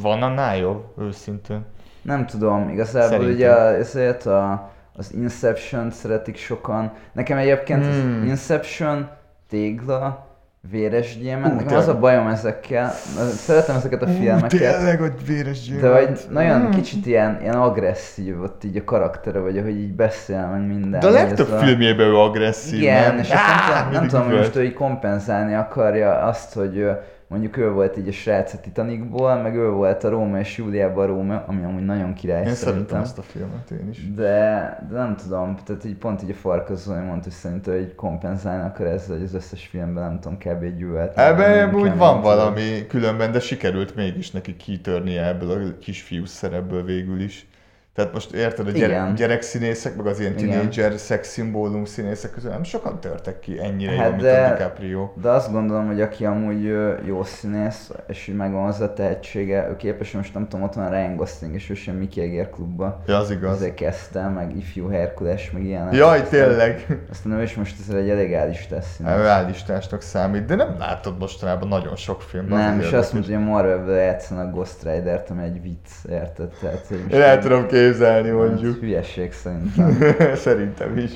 [0.01, 1.65] Van annál jobb, őszintén.
[2.01, 3.35] Nem tudom, igazából Szerintem.
[3.35, 6.93] ugye ezért a, az Inception szeretik sokan.
[7.11, 8.19] Nekem egyébként Hmm.
[8.21, 9.09] az Inception,
[9.49, 10.27] Tégla,
[10.71, 12.93] Véres gyémánt, nekem az a bajom ezekkel,
[13.35, 16.31] szeretem ezeket a filmeket, tényleg, hogy véres de hogy gyémánt.
[16.31, 16.69] nagyon Hmm.
[16.71, 20.99] kicsit ilyen, ilyen agresszív ott így a karaktere, vagy ahogy így beszél, meg minden.
[20.99, 21.57] De a legtöbb a...
[21.57, 23.17] filmjében ő agresszív, Igen, nem?
[23.17, 26.89] és azt nem, nem tudom, hogy most ő így kompenzálni akarja azt, hogy
[27.35, 31.03] mondjuk ő volt így a srác a Titanicból, meg ő volt a Róma és Júliában
[31.03, 33.01] a Róma, ami amúgy nagyon király Én szerintem.
[33.01, 34.13] ezt a filmet én is.
[34.13, 37.95] De, de nem tudom, tehát így pont így a farkazó, hogy mondta, hogy szerintem hogy
[37.95, 40.63] kompenzálni akar ezzel, hogy az összes filmben nem tudom, kb.
[40.63, 41.17] egy gyűlölet.
[41.17, 47.21] Ebben úgy van valami különben, de sikerült mégis neki kitörnie ebből a kisfiú szerepből végül
[47.21, 47.47] is.
[47.95, 52.99] Tehát most érted, a gyere, gyerekszínészek, meg az ilyen tínédzser szexszimbólum színészek közül nem sokan
[52.99, 55.09] törtek ki ennyire Hát jól, mint de- a DiCaprio.
[55.21, 56.63] De azt gondolom, hogy aki amúgy
[57.05, 60.89] jó színész, és hogy megvan az a tehetsége, ő képes, most nem tudom, ott van
[60.89, 63.01] Ryan Gosling, és ő sem Mickey Eger klubba.
[63.07, 63.55] Ja, az igaz.
[63.55, 65.93] Ezért kezdte, meg ifjú Herkules, meg ilyenek.
[65.93, 66.99] Jaj, Aztán- tényleg.
[67.11, 71.17] Aztán ő is most ez egy elég állistás Hát, ő állistásnak számít, de nem látod
[71.19, 72.57] mostanában nagyon sok filmben.
[72.59, 72.99] Nem, és érdekes.
[72.99, 76.49] azt mondja, hogy a Marvel-ből játszanak Ghost Rider-t, ami egy vicc, érted?
[76.61, 78.79] Tehát, most Én el tudom képzelni, ez mondjuk.
[78.79, 79.97] Hülyeség szerintem.
[80.35, 81.11] Szerintem is.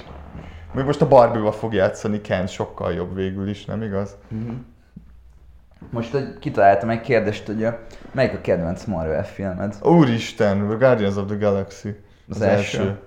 [0.74, 4.18] Még most a Barbie-val fog játszani Ken, sokkal jobb végül is, nem igaz?
[5.90, 7.80] Most hogy kitaláltam egy kérdést, hogy a,
[8.12, 9.76] melyik a kedvenc Marvel filmed?
[9.82, 11.96] Úristen, Guardians of the Galaxy.
[12.30, 13.00] Az első?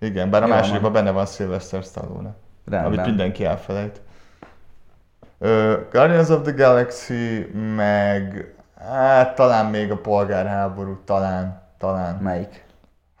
[0.00, 2.34] Igen, bár a Jó másodikban benne van Sylvester Stallone.
[2.64, 2.92] Rendben.
[2.92, 4.00] Amit mindenki elfelejt.
[5.38, 8.54] Uh, Guardians of the Galaxy, meg
[8.88, 12.16] hát talán még a polgárháború, talán, talán.
[12.16, 12.63] Melyik?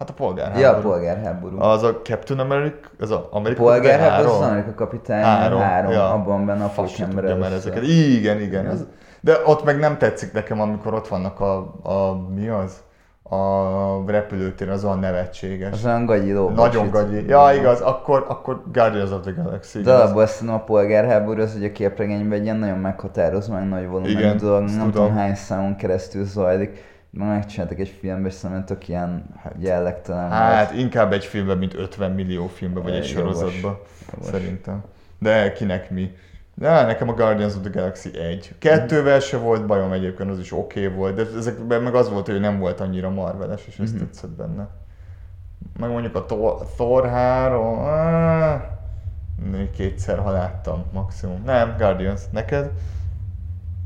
[0.04, 0.60] Hát a polgárháború.
[0.62, 1.60] Ja, a polgárháború.
[1.60, 6.12] Az a Captain America, az a Amerika polgárháború az Amerika kapitány, Három, három, ja.
[6.12, 6.72] abban benne a
[7.14, 7.52] már először.
[7.52, 7.82] ezeket.
[7.82, 8.66] Igen, igen.
[8.66, 8.84] Ez,
[9.20, 12.82] de ott meg nem tetszik nekem, amikor ott vannak a, a mi az?
[13.28, 15.72] a repülőtér az olyan nevetséges.
[15.72, 16.32] Az olyan gagyi.
[16.54, 17.28] Nagyon gagyi.
[17.28, 19.80] Ja, igaz, akkor, akkor Guardians of the Galaxy.
[19.80, 20.00] De igaz.
[20.00, 24.34] alapból szerintem a polgárháború az ugye a képregényben egy ilyen nagyon meghatározó, meg nagy volumenű
[24.34, 24.90] dolog, nem tudom.
[24.90, 26.82] tudom hány számon keresztül zajlik.
[27.16, 29.24] Ma megcsináltak egy filmbe, és szerintem tök ilyen
[29.58, 30.30] jellegtelen.
[30.30, 30.80] Hát volt.
[30.80, 33.12] inkább egy filmben, mint 50 millió filmben, vagy egy.
[33.16, 33.52] Jogos.
[34.20, 34.84] Szerintem.
[35.18, 36.14] De kinek mi?
[36.54, 38.54] De nekem a Guardians of the Galaxy egy.
[38.58, 42.26] Kettővel se volt bajom egyébként, az is oké okay volt, de ezekben meg az volt,
[42.26, 44.00] hogy nem volt annyira marveles, és ez Mhm.
[44.00, 44.68] tetszett benne.
[45.78, 48.60] Meg mondjuk a Thor, Thor 3, áh,
[49.76, 51.42] kétszer, ha láttam maximum.
[51.44, 52.20] Nem, Guardians.
[52.30, 52.70] Neked?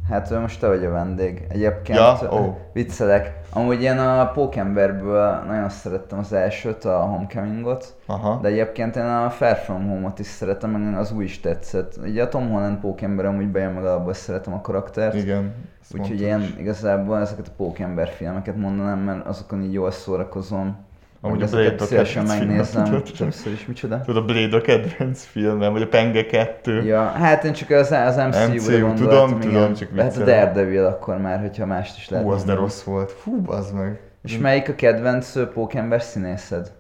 [0.09, 1.47] Hát most te vagy a vendég.
[1.49, 2.19] Egyébként Ja?
[2.33, 2.59] Ó.
[2.73, 3.41] viccelek.
[3.53, 7.97] Amúgy én a Pókemberből nagyon szerettem az elsőt, a Homecomingot.
[8.07, 8.39] Aha.
[8.43, 11.97] De egyébként én a Far From Home-ot is szeretem, meg az új is tetszett.
[12.03, 15.15] Ugye a Tom Holland Pókember amúgy bejön meg alapból szeretem a karaktert.
[15.15, 15.55] Igen.
[15.95, 20.87] Úgyhogy én igazából ezeket a Pókember filmeket mondanám, mert azokon így jól szórakozom.
[21.21, 23.03] Amúgy a Blade a szívesen megnézem.
[23.17, 24.01] Többször is, micsoda?
[24.01, 26.83] Tudod, a Blade a kedvenc filmem, vagy a Penge 2.
[26.83, 29.41] Ja, hát én csak az, az MCU-ra MCU, tudom, igen.
[29.41, 30.27] tudom, csak Hát a viccelem.
[30.27, 33.13] Daredevil akkor már, hogyha mást is lehet Hú, az de rossz volt.
[33.13, 34.01] Fú, az meg.
[34.23, 36.73] És melyik a kedvenc pókember színészed?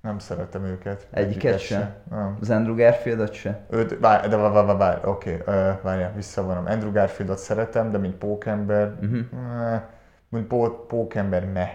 [0.00, 1.06] Nem szeretem őket.
[1.10, 1.96] Egyiket se?
[2.10, 2.36] Nem.
[2.40, 3.60] Az Andrew Garfieldot se?
[3.70, 6.66] Őt, várj, de várj, várj, várj, oké, ö, várjál, visszavonom.
[6.66, 9.16] Andrew Garfieldot szeretem, de mint pókember, Mhm.
[9.16, 9.80] eh,
[10.28, 11.70] mint pó, pókember meh,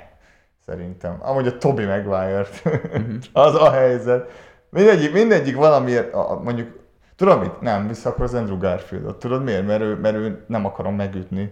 [0.71, 1.17] szerintem.
[1.19, 3.15] Amúgy a Toby Maguire-t, Mhm.
[3.33, 4.29] az a helyzet.
[4.69, 6.79] Mindegyik, mindegyik valamiért, a, a- mondjuk,
[7.15, 7.61] tudod mit?
[7.61, 9.19] Nem, vissza akkor az Andrew Garfieldot.
[9.19, 9.67] Tudod miért?
[9.67, 11.51] Mert ő, mert ő nem akarom megütni.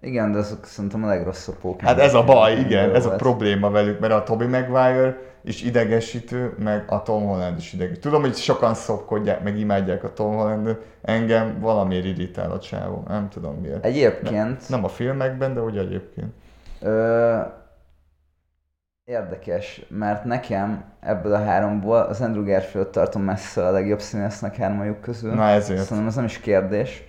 [0.00, 1.94] Igen, de azok szerintem a legrosszabb pókember.
[1.96, 3.20] Hát ez a baj, igen, ez a volt.
[3.20, 8.00] probléma velük, mert a Toby Maguire is idegesítő, meg a Tom Holland is idegesítő.
[8.00, 13.28] Tudom, hogy sokan szopkodják, meg imádják a Tom Hollandot, engem valamiért irritál a csávó, nem
[13.28, 13.84] tudom miért.
[13.84, 16.32] Egyébként Nem a filmekben, de úgy egyébként.
[16.80, 17.36] Ö,
[19.08, 25.00] érdekes, mert nekem ebből a háromból az Andrew Garfield tartom messze a legjobb színésznek hármajuk
[25.00, 25.34] közül.
[25.34, 25.80] Na ezért.
[25.80, 27.02] Szerintem ez nem is kérdés.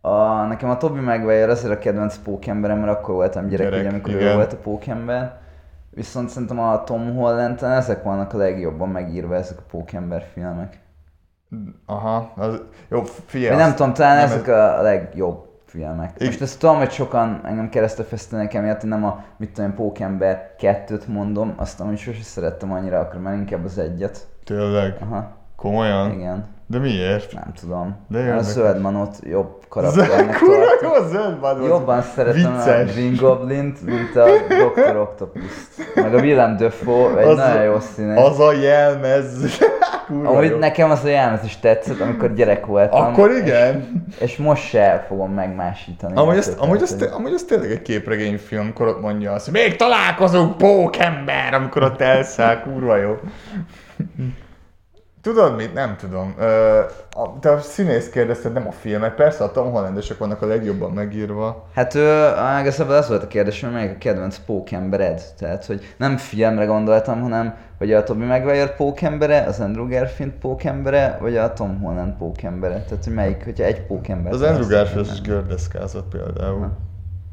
[0.00, 3.88] A, nekem a Toby Maguire azért a kedvenc pókemberem, mert akkor voltam gyerek, Gyerek, ugye,
[3.90, 4.34] amikor ő igen.
[4.34, 5.38] volt a pókember.
[5.90, 10.78] Viszont szerintem a Tom holland ezek vannak a legjobban megírva, ezek a pókember filmek.
[11.86, 16.10] Aha, az, jó, Én figyelj, nem azt- tudom, talán nem ezek a legjobb filmek.
[16.14, 16.26] Igen.
[16.26, 21.06] Most ezt tudom, hogy sokan engem keresztefesztenek emiatt, hogy nem a, mit tudom, Pókember kettőt
[21.06, 24.28] mondom, azt amúgy sose szerettem annyira, akkor már inkább az egyet.
[24.44, 26.12] Tényleg, Aha, komolyan?
[26.12, 27.32] igen, De miért?
[27.32, 27.96] nem tudom.
[28.08, 28.44] De a érdekes.
[28.46, 32.88] Zöldmanot jobb karakternek Kurva jó, zöld van, az Jobban szeretem vicces.
[32.90, 34.96] a Green Goblin-t, mint a Dr.
[34.96, 35.94] Octopus-t.
[35.94, 38.18] Meg a Willem Dafoe, egy Az- nagyon jó színész.
[38.24, 39.26] Az a jelmez.
[40.06, 40.56] Kurva Amúgy jó.
[40.58, 43.00] nekem az a jelmez is tetszett, amikor gyerek voltam.
[43.04, 44.04] Akkor és- igen.
[44.20, 46.16] És most se fogom megmásítani.
[46.16, 49.76] Amúgy az, amúgy, az, amúgy az tényleg egy képregényfilm, amikor ott mondja azt, hogy még
[49.76, 53.16] találkozunk, pókember, amikor ott elszáll, kurva jó.
[55.22, 55.74] Tudod mit?
[55.74, 56.34] Nem tudom.
[56.38, 56.78] Ö,
[57.10, 59.14] a, te a színész kérdezted, nem a filmet.
[59.14, 61.66] Persze a Tom Hollandesek vannak a legjobban megírva.
[61.74, 62.28] Hát ő,
[62.60, 65.22] igazából az volt a kérdés, hogy melyik a kedvenc pókembered.
[65.38, 71.18] Tehát, hogy nem filmre gondoltam, hanem hogy a Toby Maguire pókembere, az Andrew Garfield pókembere,
[71.20, 72.82] vagy a Tom Holland pókembere.
[72.88, 74.32] Tehát, hogy melyik, hogyha egy pókember.
[74.32, 76.58] Az Andrew Garfield is gördeszkázott például.
[76.58, 76.72] Na.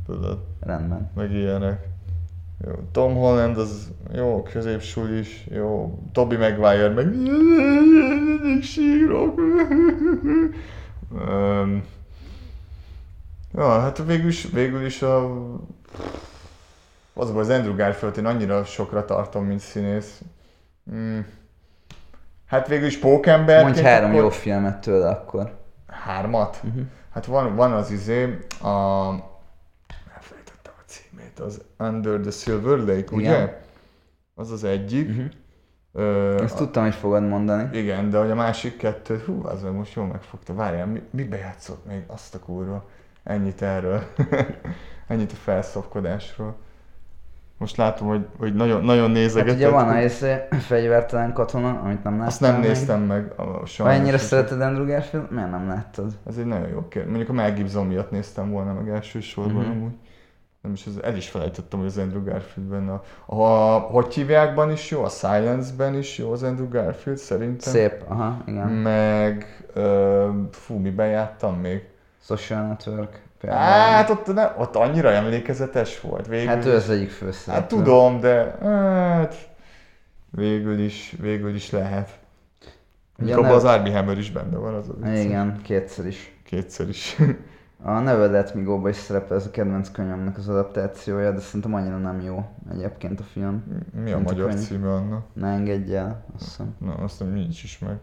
[0.06, 1.12] Tudod, Rendben.
[1.15, 1.88] meg ilyenek.
[2.91, 6.00] Tom Holland az jó, középsulis, jó.
[6.12, 7.13] Toby Maguire meg
[8.62, 9.38] sírok.
[11.12, 11.84] um,
[13.54, 15.46] ja, hát végül is, végül is a...
[17.13, 20.22] Az az Andrew Garfield én annyira sokra tartom, mint színész.
[20.91, 21.20] Mm.
[22.46, 23.63] Hát végül is pókember.
[23.63, 25.58] Mondj három jó filmet tőle akkor.
[25.88, 26.60] Hármat?
[26.63, 26.82] Mhm.
[27.13, 29.10] Hát van, van az izé, a...
[31.39, 33.30] A az Under the Silver Lake, ugye?
[33.30, 33.56] Igen.
[34.36, 35.08] Az az egyik.
[35.10, 35.26] Mhm.
[35.93, 37.78] Ö, Ezt tudtam, hogy fogod mondani.
[37.78, 40.54] igen, de hogy a másik kettő, hú, az meg most jól megfogta.
[40.54, 42.86] Várjál, mi, mibe játszott még azt a kurva?
[43.23, 44.02] Ennyit erről.
[45.08, 46.56] Ennyit a felszopkodásról.
[47.58, 49.56] Most látom, hogy, hogy nagyon, nagyon Hát nézegetett.
[49.56, 52.67] ugye van a izé, fegyvertelen katona, amit nem láttál Azt nem még.
[52.67, 53.32] néztem meg.
[53.36, 53.43] A,
[53.78, 56.12] Ha ennyire szereted Andrew Garfield, miért nem láttad?
[56.28, 57.10] Ez egy nagyon jó kérdés.
[57.10, 59.62] Mondjuk a Mel Gibson miatt néztem volna meg elsősorban Mhm.
[59.63, 59.78] mm-hmm.
[59.80, 59.93] amúgy.
[60.62, 65.04] Nem is, el is felejtettem, hogy az Andrew Garfieldben a, a, hogy hívjákban is jó,
[65.04, 67.74] a Silence-ben is jó az Andrew Garfield szerintem.
[67.74, 68.67] Szép, aha, igen.
[68.67, 71.89] Meg, ö, fú, miben játtam még?
[72.22, 73.91] Social Network például.
[73.91, 77.54] Hát ott, ne, ott annyira emlékezetes volt végül Hát ő az egyik főszereplő.
[77.54, 79.50] Hát tudom, de hát
[80.30, 82.20] végül is, végül is lehet.
[83.20, 85.08] Ugye abban az Armie Hammer is benne van, az a.
[85.10, 86.39] Igen, kétszer is.
[86.43, 87.15] Kétszer is.
[87.83, 92.21] A Nevelet Migóba is szerepel ez a kedvenc könyvemnek az adaptációja, de szerintem annyira nem
[92.21, 93.63] jó egyébként a film.
[94.03, 94.59] Mi a Mint a magyar könyv.
[94.59, 95.25] címe annak?
[95.33, 96.75] Ne engedj el, azt hiszem.
[96.79, 97.97] Na, azt nem nincs is meg.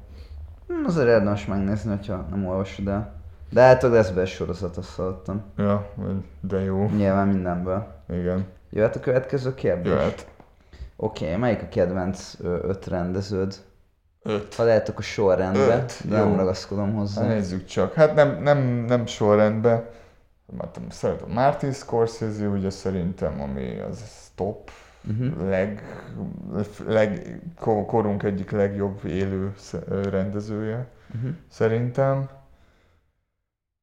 [0.66, 3.12] Hm, Azért érdemes megnézni, hogyha nem olvasod el.
[3.50, 5.42] De hát lesz be sorozat, azt hallottam.
[5.56, 5.90] Ja,
[6.40, 6.86] de jó.
[6.88, 7.86] Nyilván mindenből.
[8.08, 8.44] Igen.
[8.70, 9.92] Jöhet a következő kérdés?
[9.92, 10.28] Jöhet.
[10.96, 13.54] Oké, okay, melyik a kedvenc öt rendeződ?
[14.26, 14.54] Öt.
[14.54, 16.36] Ha lehet, akkor sorrendben, Öt, de nem jó.
[16.36, 17.26] ragaszkodom Na, hozzá.
[17.26, 17.94] nézzük csak.
[17.94, 18.58] Hát nem, nem,
[18.88, 19.84] nem sorrendben.
[20.60, 24.02] Hát, Szeretem Martin Scorsese, ugye szerintem, ami az
[24.34, 24.70] top,
[25.10, 25.48] Uh-huh.
[25.48, 25.82] leg,
[26.86, 29.52] leg, ko- korunk egyik legjobb élő
[30.10, 31.30] rendezője, Uh-huh.
[31.50, 32.28] szerintem.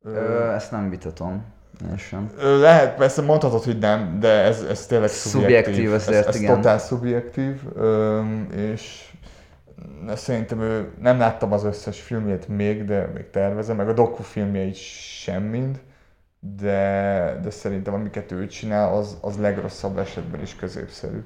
[0.04, 1.44] Ö, ezt nem vitatom.
[1.90, 2.32] Én sem.
[2.42, 5.64] Lehet, persze mondhatod, hogy nem, de ez, ez tényleg szubjektív.
[5.74, 6.56] Szubjektív, ez, azért ez igen.
[6.56, 7.62] totál szubjektív,
[8.56, 9.11] és
[10.16, 15.44] szerintem ő, nem láttam az összes filmjét még, de még tervezem, meg a dokufilmjeit sem
[15.44, 15.80] mind,
[16.40, 21.18] de, de szerintem amiket ő csinál, az, az legrosszabb esetben is középszerű.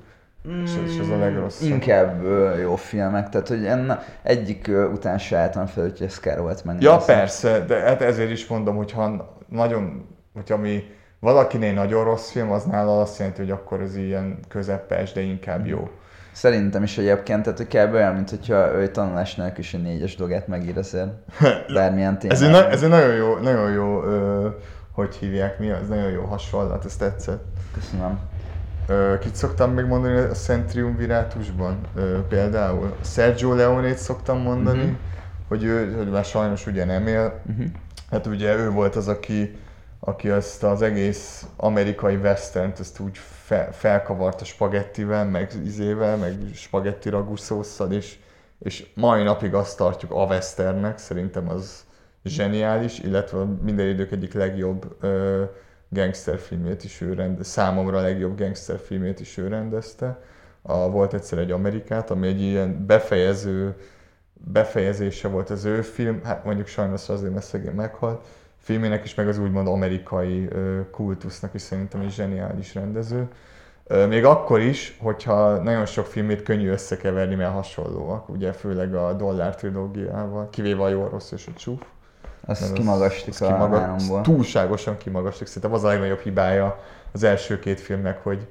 [0.63, 1.69] És ez- és ez a legrosszabb.
[1.69, 6.01] Mm, Inkább ö, jó filmek, tehát hogy en, egyik ö, után se álltam fel, hogy
[6.01, 6.89] ez kár volt megnézni.
[6.89, 10.83] Ja, persze, de hát ezért is mondom, hogy ha nagyon, hogyha mi
[11.25, 15.65] valakinél nagyon rossz film, az nála azt jelenti, hogy akkor ez ilyen közepes, de inkább
[15.65, 15.89] jó.
[16.31, 17.93] Szerintem is egyébként, tehát hogy kb.
[17.93, 21.09] olyan, mint hogyha ő tanulás nélkül is egy négyes dolgát megír azért.
[21.73, 22.29] Bármilyen témában.
[22.29, 24.47] Ez egy, na- ez egy nagyon jó, nagyon jó ö,
[24.91, 27.43] hogy hívják mi, az nagyon jó hasonlat, ez tetszett.
[27.73, 28.19] Köszönöm.
[28.87, 31.77] Ö, kit szoktam még mondani a Szent Triumvirátusban?
[31.95, 34.93] Ö, például Sergio Leone-t szoktam mondani, Mhm.
[35.47, 37.41] hogy ő hogy már sajnos ugye nem él.
[37.49, 37.65] Uh-huh.
[38.11, 39.57] Hát ugye ő volt az, aki,
[40.05, 47.09] aki ezt az egész amerikai westernt ezt úgy fel, felkavarta spagettivel, meg izével, meg spagetti
[47.09, 48.17] ragúszósszal, és,
[48.59, 51.85] és mai napig azt tartjuk a westernnek, szerintem az
[52.23, 55.43] zseniális, illetve minden idők egyik legjobb ö,
[55.89, 60.21] gangsterfilmét is ő rendezte, számomra a legjobb gangsterfilmét is ő rendezte.
[60.61, 63.75] A, volt egyszer egy Amerikát, ami egy ilyen befejező,
[64.33, 68.25] befejezése volt az ő film, hát mondjuk sajnos azért, mert szegény meghalt,
[68.65, 70.47] filmének is, meg az úgymond amerikai
[70.91, 73.27] kultusznak is szerintem egy zseniális rendező.
[74.07, 79.55] Még akkor is, hogyha nagyon sok filmét könnyű összekeverni, mert hasonlóak, ugye főleg a Dollár
[79.55, 81.81] trilógiával, kivéve a Jó, Rossz és a Csúf.
[82.45, 84.21] Azt az- kimagastik az a kimaga- háromból.
[84.21, 85.47] Túlságosan kimagaslik.
[85.47, 86.79] Szerintem az a legnagyobb hibája
[87.11, 88.47] az első két filmnek, hogy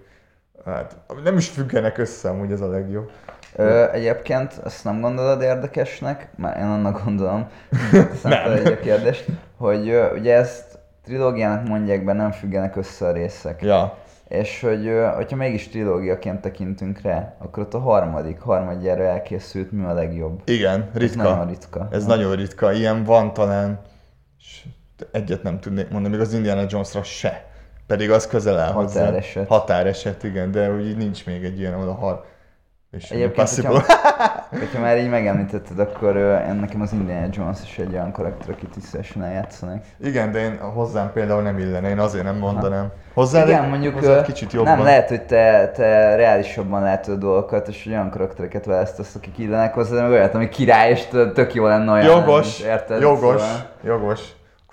[0.64, 3.10] hát, nem is függenek össze, amúgy ez a legjobb.
[3.56, 6.28] Ö, egyébként ezt nem gondolod érdekesnek?
[6.36, 7.46] Már én annak gondolom,
[8.22, 8.52] Nem.
[8.52, 9.24] egy a kérdést,
[9.56, 13.62] hogy ö, ugye ezt trilógiának mondják be, nem függenek össze a részek.
[13.62, 13.96] Ja,
[14.28, 19.84] És hogy ö, hogyha mégis trilógiaként tekintünk rá, akkor ott a harmadik, harmadjára elkészült mi
[19.84, 20.40] a legjobb.
[20.44, 21.22] igen, Ez ritka.
[21.22, 21.88] nagyon ritka.
[21.90, 22.72] Ez nagyon ritka.
[22.72, 23.80] Ilyen van talán,
[25.12, 27.44] egyet nem tudnék mondani, még az Indiana Jonesra se.
[27.86, 29.00] Pedig az közel áll hozzá.
[29.04, 29.48] Határeset.
[29.48, 32.24] Határeset, igen, de úgy nincs még egy ilyen, ahol a har...
[32.96, 33.82] És Egyébként, hogyha,
[34.60, 36.16] hogyha már így megemlítetted, akkor
[36.48, 39.82] én nekem az Indiana Jones is egy olyan karakter, akit is szívesen eljátszanék.
[40.04, 42.90] Igen, de én hozzám például nem illene, én azért nem mondanám.
[43.14, 44.76] Hozzá Igen, mondjuk hozzá kicsit jobban.
[44.76, 49.74] nem, lehet, hogy te, te reálisabban látod a dolgokat, és olyan karaktereket választasz, akik illenek
[49.74, 52.04] hozzá, meg olyat, ami király, és tök jó lenne olyan.
[52.06, 53.00] Jogos, érted?
[53.00, 54.20] jogos, Szóval- jogos.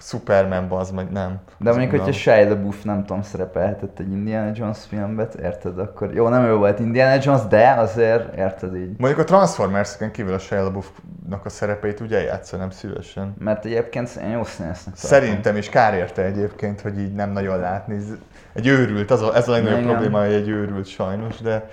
[0.01, 1.39] Superman az meg nem.
[1.57, 1.99] De mondjuk, Nem.
[1.99, 6.55] hogyha Shia LaBeouf nem tudom, szerepelhetett egy Indiana Jones filmben, érted, akkor jó, nem ő
[6.55, 8.97] volt Indiana Jones, de azért, érted így.
[8.97, 13.35] Mondjuk a Transformers-ken kívül a Shia LaBeouf-nak a szerepeit ugye játszanám szívesen.
[13.39, 14.95] Mert egyébként én jó színésznek.
[14.95, 17.97] Szerintem is kár érte egyébként, hogy így nem nagyon látni.
[18.53, 19.89] Egy őrült, az a, ez a legnagyobb Igen.
[19.89, 21.69] probléma, hogy egy őrült sajnos, de,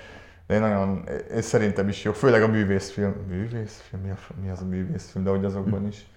[0.47, 1.03] de én nagyon,
[1.35, 3.15] én szerintem is jó, főleg a művészfilm.
[3.29, 4.01] Művészfilm?
[4.01, 5.23] Mi, a, mi az a művészfilm?
[5.23, 6.07] De hogy azokban is.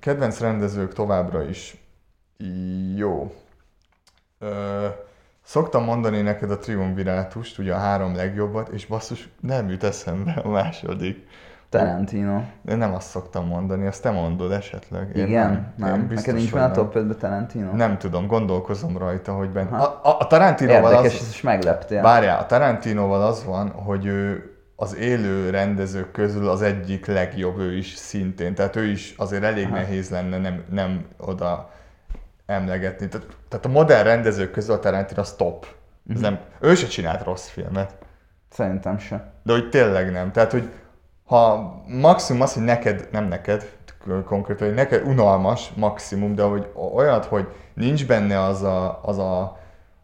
[0.00, 1.76] Kedvenc rendezők továbbra is
[2.96, 3.34] jó.
[5.42, 10.48] Szoktam mondani neked a triumvirátust, ugye a három legjobbat, és basszus, nem jut eszembe a
[10.48, 11.26] második.
[11.70, 12.40] Tarantino.
[12.62, 15.16] De nem azt szoktam mondani, azt te mondod esetleg.
[15.16, 15.74] Én Igen?
[15.76, 15.88] Nem?
[15.88, 16.06] Én nem.
[16.06, 17.72] biztos, Neked nincs benne a top 5 Tarantino?
[17.72, 19.76] Nem tudom, gondolkozom rajta, hogy benne.
[19.76, 20.00] Aha.
[20.02, 21.28] A, a, a Tarantinoval Érdekes, az...
[21.28, 22.02] is megleptél.
[22.02, 24.49] Várjál, a Tarantinoval az van, hogy ő
[24.80, 28.54] az élő rendezők közül az egyik legjobb ő is szintén.
[28.54, 29.74] Tehát ő is azért elég Aha.
[29.74, 31.70] nehéz lenne nem, nem oda
[32.46, 33.08] emlegetni.
[33.08, 35.66] Tehát, tehát a modern rendezők közül a Tarantino az top.
[36.02, 36.16] Mhm.
[36.16, 37.94] Ez nem, ő se csinált rossz filmet.
[38.50, 39.32] Szerintem se.
[39.42, 40.32] De hogy tényleg nem.
[40.32, 40.70] Tehát, hogy
[41.24, 43.70] ha maximum az, hogy neked, nem neked,
[44.24, 49.59] konkrétan, hogy neked unalmas maximum, de hogy olyat, hogy nincs benne az a, az a,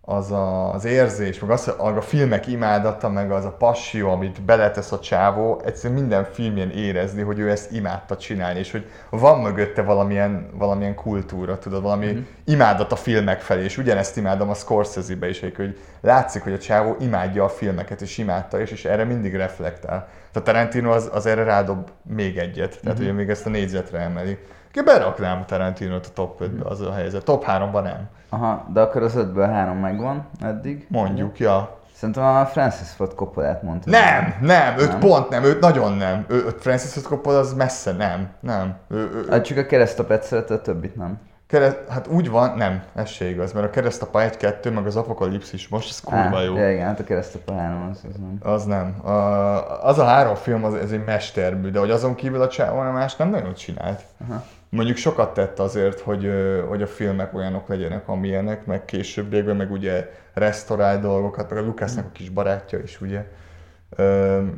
[0.09, 4.42] az a, az érzés, meg az, a, a filmek imádata, meg az a passió, amit
[4.42, 9.40] beletesz a csávó, egyszerűen minden filmjen érezni, hogy ő ezt imádta csinálni, és hogy van
[9.40, 12.21] mögötte valamilyen, valamilyen kultúra, tudod, valami mm-hmm.
[12.45, 16.97] imádat a filmek felé, és ugyanezt imádom a Scorsese-be is, hogy látszik, hogy a csávó
[17.01, 20.09] imádja a filmeket, és imádta, és, és erre mindig reflektál.
[20.33, 23.07] Tehát Tarantino az, az erre rádob még egyet, tehát mm-hmm.
[23.07, 24.38] ugye még ezt a négyzetre emeli.
[24.83, 27.25] Beraknám Tarantinot a top 5-be, az a helyzet.
[27.25, 28.09] Top 3-ban nem.
[28.29, 30.87] Aha, de akkor az 5-ből 3 megvan eddig.
[30.89, 31.79] Mondjuk, ja.
[31.95, 33.91] Szerintem a Francis Ford Coppola-t mondta.
[33.91, 34.99] Nem, nem, őt nem.
[34.99, 36.25] pont nem, őt nagyon nem.
[36.29, 38.77] Ő, Francis Ford Coppola az messze nem, nem.
[38.89, 41.19] Ő, ő, hát csak a keresztapet szerette, a többit nem.
[41.47, 45.69] Kereszt, hát úgy van, nem, ez se igaz, mert a keresztapa 1-2, meg az apokalipszis
[45.69, 46.57] most, ez kurva jó.
[46.57, 48.39] Ja, igen, hát a keresztapa 3 az, az nem.
[48.53, 49.07] Az nem.
[49.07, 52.91] A, az a három film, az, ez egy mestermű, de hogy azon kívül a csávó
[52.91, 54.03] más nem nagyon csinált.
[54.29, 54.43] Aha
[54.77, 56.31] mondjuk sokat tett azért, hogy,
[56.69, 62.05] hogy a filmek olyanok legyenek, amilyenek, meg későbbiekben, meg ugye restaurál dolgokat, meg a Lukasznak
[62.05, 63.25] a kis barátja is, ugye.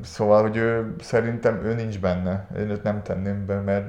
[0.02, 2.46] Szóval, hogy ő, szerintem ő nincs benne.
[2.58, 3.86] Én őt nem tenném be, mert.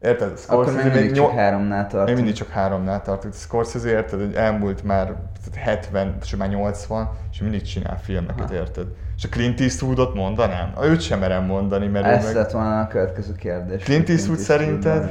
[0.00, 0.38] Érted?
[0.38, 2.06] Scorsese Akkor még mindig csak háromnál tartunk.
[2.06, 3.34] Még mindig csak háromnál tartunk.
[3.34, 5.16] Scorsese érted, hogy elmúlt már
[5.54, 8.54] 70, és már 80, és mindig csinál filmeket, ha.
[8.54, 8.86] érted?
[9.16, 10.72] És a Clint Eastwoodot mondanám?
[10.74, 12.34] A őt sem merem mondani, mert Ez meg...
[12.34, 13.82] lett volna a következő kérdés.
[13.82, 15.10] Clint Eastwood, szerinted?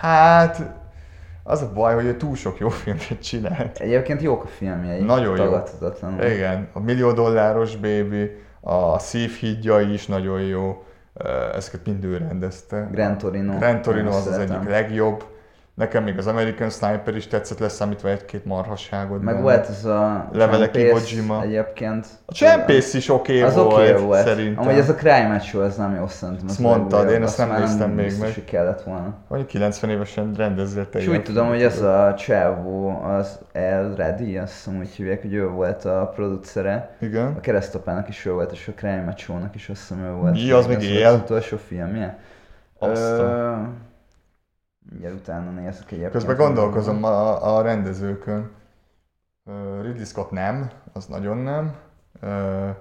[0.00, 0.62] Hát,
[1.42, 3.78] az a baj, hogy ő túl sok jó filmet csinált.
[3.78, 5.02] Egyébként jók a filmjei.
[5.02, 5.62] Nagyon jó.
[6.20, 10.84] Igen, a millió dolláros baby, a szívhídja is nagyon jó
[11.54, 12.88] ezeket mind ő rendezte.
[12.92, 13.58] Grand Torino.
[13.58, 15.24] Grand Torino az az egyik legjobb.
[15.80, 19.22] Nekem még az American Sniper is tetszett, leszámítva egy-két marhasságot.
[19.22, 20.96] Meg volt ez a Levelek Iwo
[21.42, 22.06] egyébként.
[22.26, 24.62] A csempész is oké okay volt, okay volt, szerintem.
[24.64, 26.46] Amúgy ez a Crime Show, ez nem jó szerintem.
[26.48, 28.34] Ezt mondtad, én ezt nem néztem még meg.
[28.34, 29.14] Hogy kellett volna.
[29.28, 34.52] Vagy 90 évesen rendezett És úgy tudom, hogy ez a csávó, az El Ready, azt
[34.52, 36.96] hiszem úgy hívják, hogy ő volt a producere.
[37.00, 37.34] Igen.
[37.36, 40.32] A keresztapának is ő volt, és a Crime Show-nak is azt hiszem ő volt.
[40.32, 41.06] Mi, az még él?
[41.06, 42.18] Az utolsó filmje.
[42.78, 43.22] Azt
[44.88, 46.12] Mindjárt utána nézzük egyébként.
[46.12, 48.50] Közben gondolkozom a, a rendezőkön.
[49.44, 51.76] Uh, Ridley Scott nem, az nagyon nem.
[52.22, 52.76] Uh,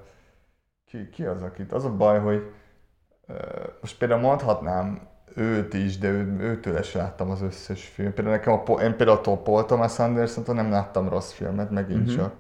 [0.86, 1.74] ki, ki az, akit?
[1.74, 2.52] Az a baj, hogy
[3.28, 3.36] uh,
[3.82, 8.14] most például mondhatnám őt is, de ő, őtől is láttam az összes film.
[8.14, 12.16] Például nekem a, én például a Paul Thomas anderson nem láttam rossz filmet, megint uh-huh.
[12.16, 12.34] csak.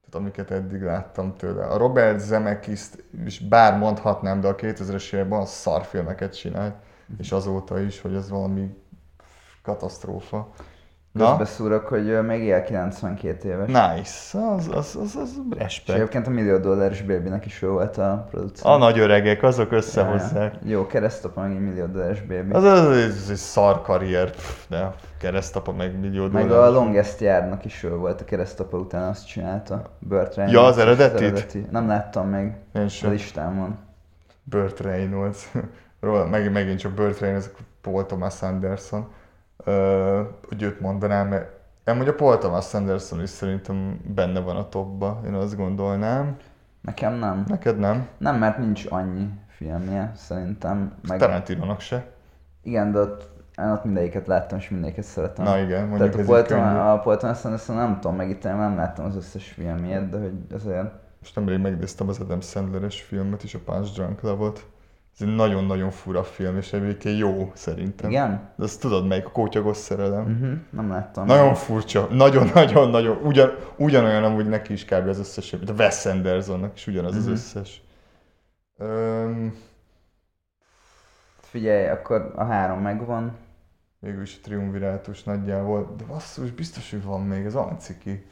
[0.00, 1.66] Tehát amiket eddig láttam tőle.
[1.66, 2.80] A Robert Zemeckis
[3.24, 7.16] is bár mondhatnám, de a 2000-es években szarfilmeket csinált, uh-huh.
[7.18, 8.76] és azóta is, hogy ez valami
[9.66, 10.48] katasztrófa.
[11.18, 13.66] Közbeszúrok, hogy még él 92 éves.
[13.66, 15.88] Nice, az, az, az, az respekt.
[15.88, 18.70] És egyébként a millió dolláros babynek is jó volt a producer.
[18.72, 20.54] A nagy öregek, azok összehozzák.
[20.62, 22.52] Ja, jó, keresztapa meg egy millió dolláros baby.
[22.52, 24.30] Az, az, az, az szar karrier,
[24.68, 26.46] de keresztapa meg millió dollár.
[26.46, 29.82] Meg a Longest Yardnak is jó volt, a keresztapa után azt csinálta.
[29.98, 30.60] Burt Reynolds.
[30.60, 31.22] Ja, az eredetit?
[31.22, 31.66] Eredeti.
[31.70, 33.08] Nem láttam még Én sem.
[33.08, 33.78] a listámon.
[34.42, 35.52] Burt Reynolds.
[36.00, 37.50] Róla, meg, megint csak Burt Reynolds,
[37.80, 39.08] Paul Thomas Anderson
[40.48, 41.50] hogy őt mondanám, mert
[41.84, 46.36] amúgy a Paul Thomas Anderson is szerintem benne van a topba, én azt gondolnám.
[46.80, 47.44] Nekem nem.
[47.48, 48.08] Neked nem?
[48.18, 50.94] Nem, mert nincs annyi filmje, szerintem.
[51.08, 51.18] Meg...
[51.18, 52.06] Tarantinónak se.
[52.62, 55.44] Igen, de ott, én ott mindegyiket láttam, és mindegyiket szeretem.
[55.44, 58.76] Na igen, mondjuk Tehát a Paul, Thomas, a Paul Thomas Anderson nem tudom megítélni, nem
[58.76, 60.92] láttam az összes filmjét, de hogy azért...
[61.20, 64.66] Most nemrég megnéztem az Adam Sandler-es filmet is, a Punch Drunk Love-ot.
[65.18, 68.10] Ez egy nagyon-nagyon fura film, és egyébként jó szerintem.
[68.10, 68.52] Igen?
[68.56, 70.22] De azt tudod, melyik a kótyagos szerelem?
[70.22, 71.26] Uh-huh, nem láttam.
[71.26, 72.06] Nagyon furcsa.
[72.10, 73.18] Nagyon-nagyon-nagyon.
[73.22, 75.08] Ugyan, ugyanolyan amúgy neki is kb.
[75.08, 77.32] az összes, a Wes Andersonnak is ugyanaz uh-huh.
[77.32, 77.58] az mhm.
[77.58, 77.82] összes.
[78.78, 79.54] Um,
[81.40, 83.36] Figyelj, akkor a három megvan.
[83.98, 85.94] Végülis a triumvirátus nagyjából.
[85.96, 88.26] De basszus, biztos, hogy van még, az anciki.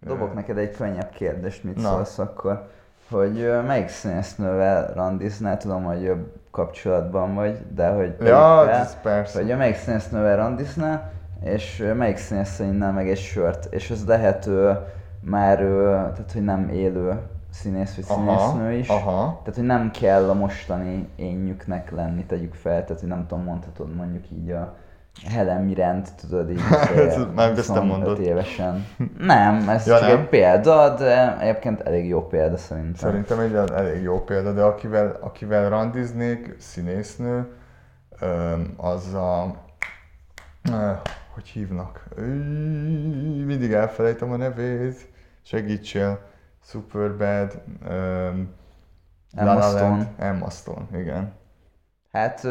[0.00, 1.82] Dobok neked egy könnyebb kérdést, mit Na.
[1.82, 2.70] szólsz akkor
[3.10, 9.42] hogy melyik színésznővel randiznál, tudom, hogy jobb kapcsolatban vagy, de hogy ja, fel, ez persze.
[9.42, 12.20] hogy melyik színésznővel randiznál, és melyik
[12.58, 14.78] innál meg egy sört, és ez lehet ő,
[15.20, 17.20] már ő, tehát hogy nem élő
[17.50, 18.88] színész vagy színésznő is.
[18.88, 19.38] Aha.
[19.38, 23.94] Tehát, hogy nem kell a mostani énjüknek lenni, tegyük fel, tehát, hogy nem tudom, mondhatod
[23.94, 24.74] mondjuk így a
[25.28, 26.60] Helen Mirand, tudod így.
[27.34, 28.20] nem, ezt nem mondod.
[28.20, 28.86] évesen.
[29.18, 30.18] Nem, ez ja, csak nem?
[30.18, 32.94] egy példa, de egyébként elég jó példa szerintem.
[32.94, 37.48] Szerintem egy elég jó példa, de akivel, akivel randiznék, színésznő,
[38.76, 39.54] az a...
[41.34, 42.04] Hogy hívnak?
[43.46, 45.08] Mindig elfelejtem a nevét.
[45.42, 46.18] Segítsél.
[46.64, 47.62] Superbad.
[49.36, 50.10] Emma Stone.
[50.18, 51.32] Emma Stone, igen.
[52.12, 52.46] Hát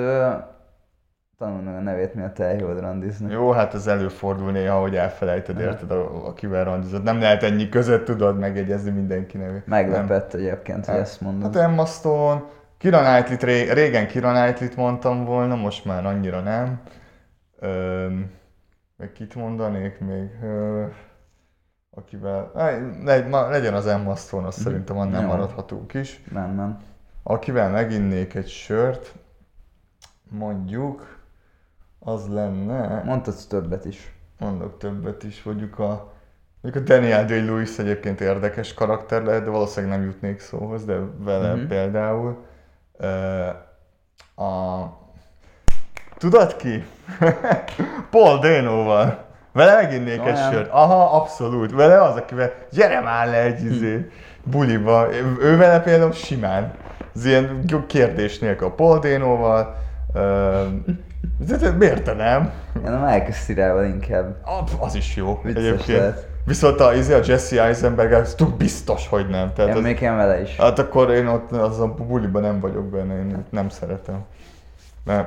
[1.39, 3.31] Tanulni a nevét, miatt eljól randizni.
[3.31, 7.03] Jó, hát ez előfordul néha, hogy elfelejted, érted, a- akivel randizott.
[7.03, 9.65] Nem lehet ennyi között tudod megjegyezni mindenki nevét.
[9.67, 9.79] Nem.
[9.85, 11.55] Meglepett egyébként, hogy ezt mondod.
[11.55, 12.43] Hát Emma Stone,
[12.77, 16.81] Kira Knightley-t ré- régen Kira Knightley-t mondtam volna, most már annyira nem.
[17.59, 18.31] Öm,
[18.97, 20.29] meg kit mondanék még?
[20.43, 20.85] Ö,
[21.91, 22.51] akivel,
[23.03, 26.23] legy, legyen az Emma Stone, azt szerintem annál maradhatunk is.
[26.31, 26.77] Nem, nem.
[27.23, 29.13] Akivel meginnék egy sört,
[30.29, 31.17] mondjuk,
[31.99, 34.13] az lenne, Mondhatsz többet is.
[34.39, 36.11] mondok többet is, mondjuk a
[36.61, 41.45] Mondjuk a Daniel Day-Lewis egyébként érdekes karakter lehet, de valószínűleg nem jutnék szóhoz, de vele
[41.47, 41.53] Mhm.
[41.53, 41.67] uh-huh.
[41.69, 42.37] például.
[42.97, 43.45] Ö,
[44.43, 44.83] a...
[46.17, 46.83] Tudod ki?
[48.11, 49.25] Paul Dano-val.
[49.51, 50.51] Vele meginnék egy Olyan.
[50.51, 50.69] sört.
[50.71, 51.71] Aha, abszolút.
[51.71, 54.09] Vele az, akivel gyere már le egy izé,
[54.43, 55.07] buliba.
[55.41, 56.73] Ő vele például simán.
[57.15, 59.75] Ez ilyen kérdés nélkül a Paul Dano-val.
[60.13, 60.63] Ö,
[61.77, 62.51] miért te nem?
[62.85, 64.35] Én a Michael Cera-val inkább.
[64.79, 65.97] Az is jó Vicces egyébként.
[65.97, 66.27] lehet.
[66.45, 69.53] Viszont a, izé, a Jesse Eisenberg, ez túl biztos, hogy nem.
[69.53, 70.55] Tehát Én az, még én vele is.
[70.55, 74.25] Hát akkor én ott az a buliban nem vagyok benne, én nem szeretem.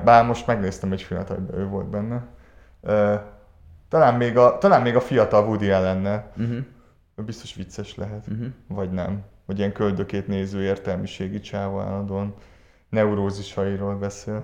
[0.04, 2.22] Bár most megnéztem egy filmet, amiben ő volt benne.
[3.88, 6.24] Talán még a, talán még a fiatal Woody ellenne.
[6.36, 6.56] Uh-huh.
[7.16, 8.24] Ő biztos vicces lehet.
[8.30, 8.46] Uh-huh.
[8.68, 9.22] Vagy nem.
[9.46, 12.34] Vagy ilyen köldökét néző értelmiségi csávó állandóan
[12.92, 14.42] neurózisairól beszél.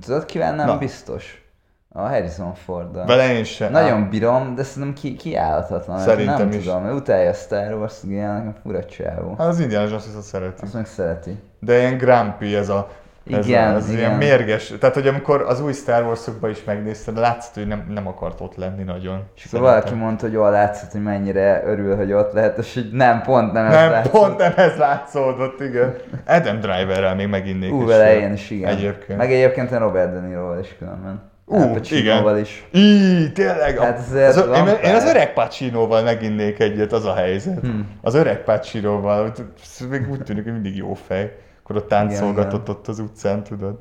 [0.00, 0.78] Tudod kivel nem Na.
[0.78, 1.44] biztos?
[1.92, 3.72] A Harrison ford Vele én sem.
[3.72, 5.98] Nagyon bírom, de szerintem ki, kiállhatatlan.
[5.98, 6.64] Szerintem nem is.
[6.64, 9.34] tudom, utálja a Star Wars, ilyen nekem fura csávó.
[9.38, 10.62] Hát az Indiana Jones azt szereti.
[10.62, 11.38] Azt meg szereti.
[11.58, 12.88] De ilyen grumpy ez a
[13.30, 13.98] ez, Igen, a, ez igen.
[13.98, 14.72] ilyen mérges.
[14.80, 18.56] Tehát, hogy amikor az új Star Wars-okban is megnézted, látszott, hogy nem, nem akart ott
[18.56, 19.22] lenni nagyon.
[19.36, 22.88] És akkor valaki mondta, hogy jól látszott, hogy mennyire örül, hogy ott lehet, és hogy
[22.92, 24.12] nem, pont nem ez Nem, látszott.
[24.12, 25.94] pont nem ez látszódott, igen.
[26.26, 27.86] Adam Driverrel még meginnék Ú, is.
[27.86, 28.22] vele sört.
[28.22, 28.68] én is, igen.
[28.68, 29.18] Egyébként.
[29.18, 31.28] Meg egyébként a Robert De Niroval is különben.
[31.46, 32.38] Ú, Pacinoval igen.
[32.42, 32.68] is.
[32.72, 33.78] Így, tényleg.
[33.78, 37.60] Hát az, az, van én, én az öreg Pacinoval meginnék egyet, az a helyzet.
[37.60, 37.88] Hmm.
[38.02, 41.32] Az öreg Pacinoval, ez még úgy tűnik, hogy mindig jó fej.
[41.70, 42.76] Akkor ott táncolgatott igen.
[42.76, 43.78] ott az utcán, tudod.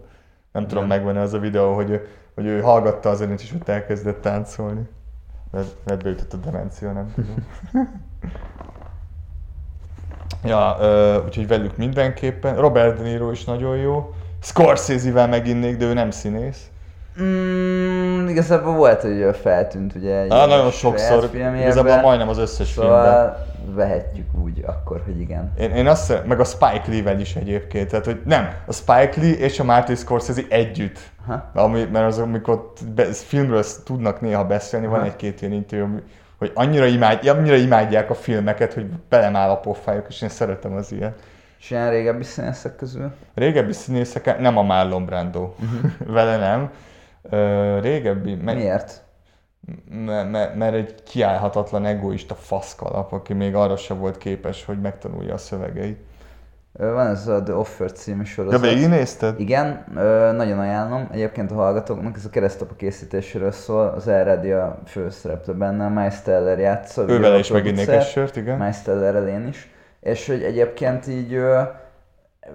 [0.52, 3.68] Nem tudom, megvan az a videó, hogy, ő- hogy ő hallgatta a zenét, és ott
[3.68, 4.88] elkezdett táncolni.
[5.86, 7.36] Lehet beütött a demencia, nem tudom.
[10.52, 12.56] ja, ö, úgyhogy velük mindenképpen.
[12.56, 14.14] Robert De Niro is nagyon jó.
[14.42, 16.70] Scorsese-vel meginnék, de ő nem színész.
[17.22, 22.98] Mm, igazából volt, hogy feltűnt ugye egy Á, nagyon sokszor, igazából majdnem az összes filmben.
[23.04, 25.52] Szóval vehetjük úgy akkor, hogy igen.
[25.60, 29.34] Én, én azt meg a Spike Lee-vel is egyébként, tehát hogy nem, a Spike Lee
[29.34, 31.00] és a Martin Scorsese együtt.
[31.28, 31.52] Aha.
[31.54, 35.06] Ami, mert az, amikor be, filmről tudnak néha beszélni, van Aha.
[35.06, 36.00] egy-két ilyen interjú,
[36.38, 40.92] hogy annyira, imád, annyira imádják a filmeket, hogy belemál a pofájuk, és én szeretem az
[40.92, 41.16] ilyen.
[41.60, 43.12] És ilyen régebbi színészek közül?
[43.36, 45.86] Régebbi színészek, nem a Marlon Brando, Mhm.
[46.16, 46.70] vele nem.
[47.22, 49.04] Ö, régebbi, me, Miért?
[49.90, 55.34] me, me, mert egy kiállhatatlan egoista faszkalap, aki még arra se volt képes, hogy megtanulja
[55.34, 56.00] a szövegeit.
[56.72, 58.62] Van ez a The Offer című De sorozat.
[58.62, 59.40] végignézted?
[59.40, 59.86] Igen,
[60.36, 61.10] nagyon ajánlom.
[61.12, 66.22] Egyébként a hallgatóknak ez a keresztapa készítéséről szól, az Elredi a főszereplő benne, a Miles
[66.22, 67.02] Teller játsza.
[67.08, 68.58] Ő vele a is meginnék egy sört, igen.
[68.58, 69.70] Miles Tellerrel én is.
[70.00, 71.62] És hogy egyébként így ö,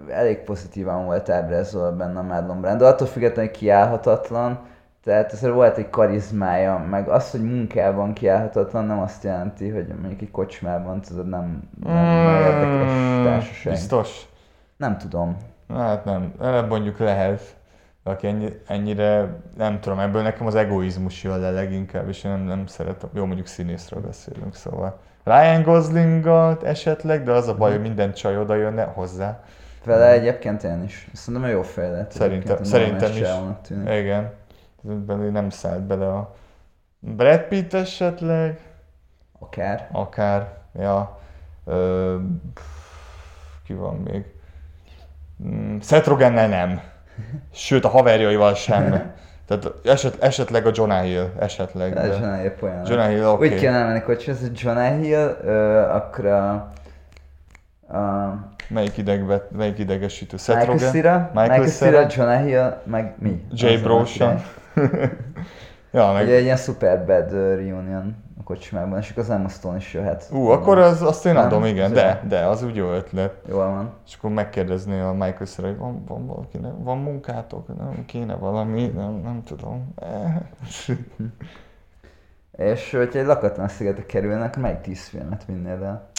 [0.09, 4.59] elég pozitívan volt ábrázolva benne a Marlon Brando, attól függetlenül kiállhatatlan,
[5.05, 10.21] tehát azért volt egy karizmája, meg az, hogy munkában kiállhatatlan, nem azt jelenti, hogy mondjuk
[10.21, 13.73] egy kocsmában tudod, nem, nem mm, érdekes társaság.
[13.73, 14.29] Biztos?
[14.77, 15.37] Nem tudom.
[15.69, 16.33] Hát nem,
[16.69, 17.57] mondjuk lehet.
[18.05, 22.31] De aki ennyi, ennyire, nem tudom, ebből nekem az egoizmus jön le leginkább, és én
[22.31, 23.09] nem, nem szeretem.
[23.15, 24.99] Jó, mondjuk színészről beszélünk, szóval.
[25.25, 29.43] Ryan Goslingot esetleg, de az a baj, hogy minden csaj oda jönne hozzá.
[29.85, 31.09] Vele egyébként én is.
[31.13, 32.11] Szerintem jó fej lett.
[32.11, 33.29] Szerintem, szerintem is.
[33.99, 34.33] Igen.
[34.81, 36.35] Belül nem szállt bele a
[36.99, 38.61] Brad Pitt esetleg,
[39.39, 39.89] Akár.
[39.93, 41.19] akár, ja.
[41.65, 42.17] Ö,
[43.65, 44.25] ki van még?
[45.45, 46.81] Mm, Seth Rogennel nem.
[47.53, 49.13] Sőt, a haverjaival sem.
[49.47, 51.97] Tehát eset, esetleg a Jonah Hill, esetleg.
[51.97, 52.83] Ez de- Jonah Hill poén.
[52.87, 53.55] Jonah Hill, oké.
[53.55, 56.53] Úgy kell elmenni hogy Jonah Hill, ö, akkor a,
[57.97, 58.33] a
[58.69, 60.37] Melyik, idegvet, melyik idegesítő?
[60.37, 60.93] Seth Michael Rogen?
[60.93, 62.23] Cera, Michael Cera, Cera?
[62.23, 63.45] Jonah Hill, meg mi?
[63.53, 64.43] Jay király.
[65.93, 66.25] ja, meg...
[66.25, 69.95] Ugye egy ilyen super bad ö, reunion a kocsmában, és akkor az Emma Stone is
[69.95, 70.29] jöhet.
[70.33, 71.45] Ú, akkor az, azt én Nem?
[71.45, 73.35] adom, igen, de, de, az úgy jó ötlet.
[73.49, 73.93] Jól van.
[74.07, 78.87] És akkor megkérdezné a Michael Cera, hogy van, van valakinek, van munkátok, nem kéne valami,
[78.87, 79.95] nem, nem tudom.
[82.57, 86.13] És hogyha egy lakatlan szigetre kerülnek, melyik tíz filmet vinnél el?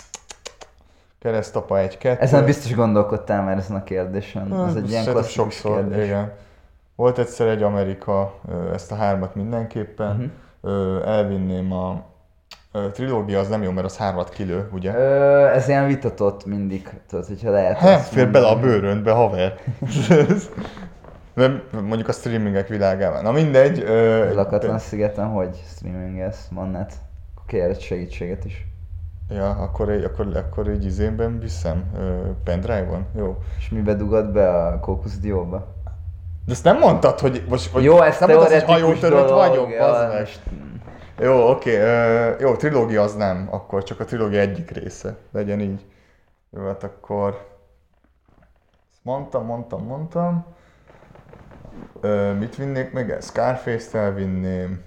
[1.26, 2.21] Keresztapa egy kettő.
[2.21, 4.65] Ezen biztos gondolkodtál már ezen a kérdésen.
[4.67, 6.05] Ez egy ilyen klasszikus sokszor, kérdés.
[6.05, 6.32] igen.
[6.95, 8.39] Volt egyszer egy Amerika,
[8.73, 10.32] ezt a hármat mindenképpen.
[10.61, 12.05] Ö, elvinném a
[12.91, 14.95] trilógia, az nem jó, mert az hármat kilő, ugye?
[14.95, 17.78] Ö, ez ilyen vitatott mindig, tudod, hogyha lehet.
[17.78, 18.71] Hát, fér bele a mondani.
[18.71, 19.59] bőröndbe, haver.
[21.34, 23.23] Nem, mondjuk a streamingek világában.
[23.23, 23.80] Na mindegy.
[23.80, 26.93] Ö, Lakatlan szigeten hogy streamingez, van net?
[27.36, 28.65] Akkor kérhet segítséget is.
[29.30, 31.91] Ja, akkor, akkor, akkor egy izénben viszem,
[32.43, 33.05] pendrive-on?
[33.15, 33.38] Jó.
[33.57, 35.73] És mibe dugod be a kókuszdióba?
[36.45, 39.80] De ezt nem mondtad, hogy most hogy Jó, ez nem mondtad, hogy hajótörött vagyok, ja,
[39.80, 40.19] bazd meg.
[40.19, 40.41] most-
[41.19, 45.86] Jó, oké, ö, jó, trilógia az nem, akkor csak a trilógia egyik része, legyen így.
[46.49, 47.30] Jó, hát akkor...
[48.91, 50.45] Ezt mondtam, mondtam, mondtam.
[52.01, 53.15] Ö, mit vinnék még?
[53.21, 54.84] Scarface-t elvinném.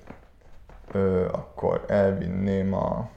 [0.93, 3.09] Ö, akkor elvinném a...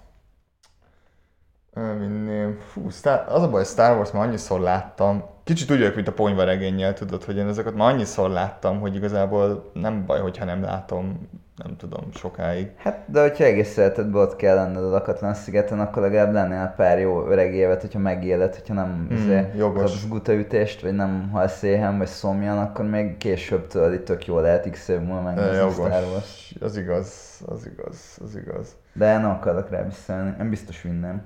[1.73, 2.57] Elvinném...
[2.59, 3.25] Fú, Star...
[3.27, 5.23] az a baj, Star Wars már annyiszor láttam.
[5.43, 8.95] Kicsit úgy vagyok, mint a ponyva regénnyel, tudod, hogy én ezeket már annyiszor láttam, hogy
[8.95, 11.29] igazából nem baj, hogyha nem látom,
[11.63, 12.71] nem tudom, sokáig.
[12.77, 16.99] Hát, de hogyha egész életedben ott kell lenned a lakatlan szigeten, akkor legalább lennél pár
[16.99, 21.97] jó öreg évet, hogyha megéled, hogyha nem Hmm, izé, kapsz gutaütést, vagy nem halsz éhen,
[21.97, 26.03] vagy szomjan, akkor még később tudod, itt tök jó lehet x év múlva megnézni Star
[26.03, 26.55] Wars.
[26.61, 28.75] Az igaz, az igaz, az igaz.
[28.93, 31.21] De nem akarok rá visszaállni, én biztos vinném.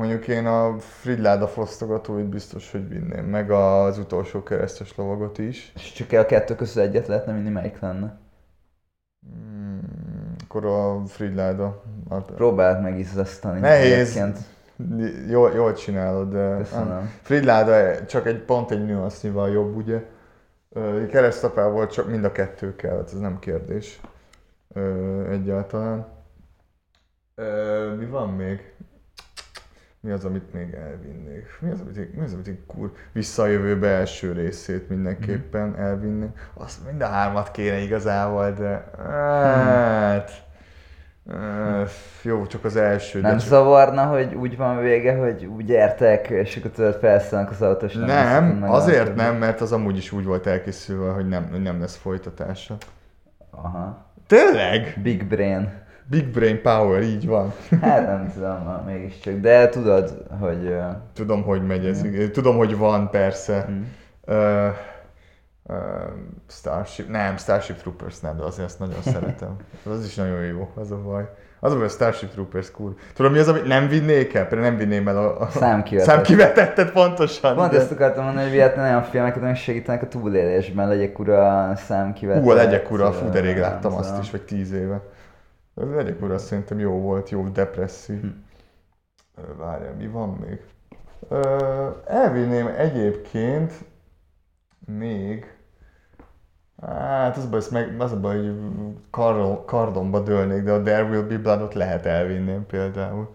[0.00, 5.72] Mondjuk én a Fridláda fosztogatóit biztos, hogy vinném, meg az utolsó keresztes lovagot is.
[5.74, 8.18] És csak a kettő közül egyet lehetne vinni, melyik lenne?
[9.20, 11.82] Hmm, akkor a Fridláda.
[12.10, 13.60] Hát, Próbáld meg izzasztani.
[13.60, 13.92] Nehéz.
[13.92, 14.38] egyébként.
[15.28, 17.10] Jól, jól csinálod, de Köszönöm.
[17.22, 20.04] Fridláda csak egy pont egy nüansznyival jobb, ugye?
[21.54, 24.00] Volt, csak mind a kettő kellett, ez nem kérdés.
[25.30, 26.06] Egyáltalán.
[27.98, 28.74] Mi van még?
[30.02, 31.46] Mi az, amit még elvinnék?
[31.60, 32.92] Mi az, amit mi az, amit én kur...
[33.12, 35.80] Vissza a jövőbe első részét mindenképpen Mhm.
[35.80, 36.28] elvinnék.
[36.54, 38.90] Azt mind a hármat kéne igazából, de...
[39.10, 40.30] Hát...
[41.26, 41.82] ö,
[42.22, 43.20] Jó, csak az első.
[43.20, 43.48] Nem de csak...
[43.48, 47.94] zavarna, hogy úgy van vége, hogy úgy értek, és akkor tudod felszállnak az autós.
[47.94, 52.76] Nem, azért nem, mert az amúgy is úgy volt elkészülve, hogy nem, nem lesz folytatása.
[53.50, 54.06] Aha.
[54.26, 54.98] Tényleg?
[55.02, 55.72] Big brain.
[56.10, 57.52] Big Brain Power, így van.
[57.82, 59.34] Hát nem tudom, mégiscsak.
[59.34, 60.74] De tudod, hogy...
[61.14, 62.04] Tudom, hogy megy ez.
[62.04, 62.32] igen.
[62.32, 63.64] Tudom, hogy van, persze.
[63.66, 63.72] hm.
[64.34, 64.68] Uh,
[65.62, 65.76] uh,
[66.48, 69.56] Starship, nem, Starship Troopers nem, de azért azt nagyon szeretem.
[69.90, 71.28] Az is nagyon jó, az a baj.
[71.60, 72.94] Az a baj, a Starship Troopers cool.
[73.14, 74.46] Tudom, mi az, amit nem vinnék el?
[74.46, 76.14] Például nem vinném el a, a Számkivetettet.
[76.14, 77.54] számkivetettet pontosan.
[77.54, 82.42] Pont ezt akartam mondani, hogy vihetne olyan filmeket, amik segítenek a túlélésben, legyek ura számkivetett.
[82.42, 85.00] Hú, a legyek ura, fú, de rég láttam azt is, vagy tíz éve.
[85.74, 88.20] A legyek ura szerintem jó volt, jó depresszív.
[88.20, 88.28] Hm.
[89.58, 90.60] Várjál, mi van még?
[92.06, 93.72] Elvinném egyébként
[94.86, 95.54] még
[96.86, 98.54] Hát az a baj, ezt meg, az a baj, hogy
[99.10, 103.30] kar, kardomba dőlnék, de a There Will Be Bloodot lehet elvinném például.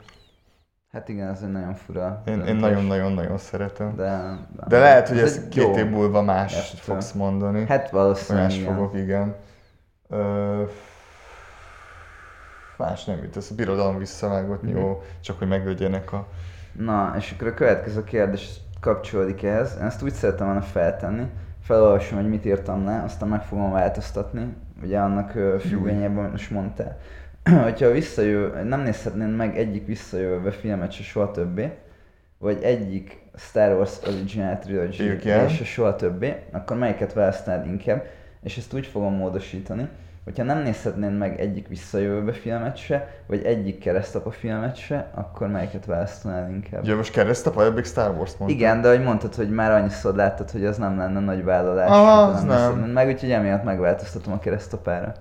[0.92, 2.22] Hát igen, ez egy nagyon fura.
[2.26, 3.96] Én, én nagyon-nagyon-nagyon szeretem.
[3.96, 6.78] De, De lehet, hogy ez ezt egy két jó év múlva más kettő.
[6.78, 7.66] fogsz mondani.
[7.68, 8.76] Hát valószínűleg Más igen.
[8.76, 9.36] fogok, igen.
[10.10, 10.64] Ö,
[12.78, 16.28] más nem jut, ez a birodalom visszavágott, jó, csak hogy meglegyenek a...
[16.72, 19.78] Na, és akkor a következő kérdés kapcsolódik ehhez.
[19.82, 21.26] Ezt úgy szerettem volna feltenni,
[21.62, 24.54] felolvasom, hogy mit írtam le, aztán meg fogom változtatni,
[24.84, 26.98] ugye annak függvényében, most mondtál.
[27.64, 31.72] Hogyha visszajövő, nem nézhetnénk meg egyik visszajövőbe filmet se soha többé,
[32.38, 34.94] vagy egyik Star Wars Original Trilogy
[35.50, 38.06] se soha többé, akkor melyiket választnád inkább?
[38.44, 39.90] És ezt úgy fogom módosítani,
[40.26, 45.86] hogyha nem nézhetnénk meg egyik visszajövőbe filmet se, vagy egyik keresztapa filmet se, akkor melyiket
[45.86, 46.82] választanád inkább?
[46.82, 48.60] Ugye most keresztap, vagy még Star Wars-t mondtad?
[48.60, 51.90] Igen, de hogy mondtad, hogy már annyiszor láttad, hogy az nem lenne nagy vállalás.
[51.90, 52.90] Ah, az nézed nem.
[52.90, 55.12] Meg úgyhogy emiatt megváltoztatom a keresztapára.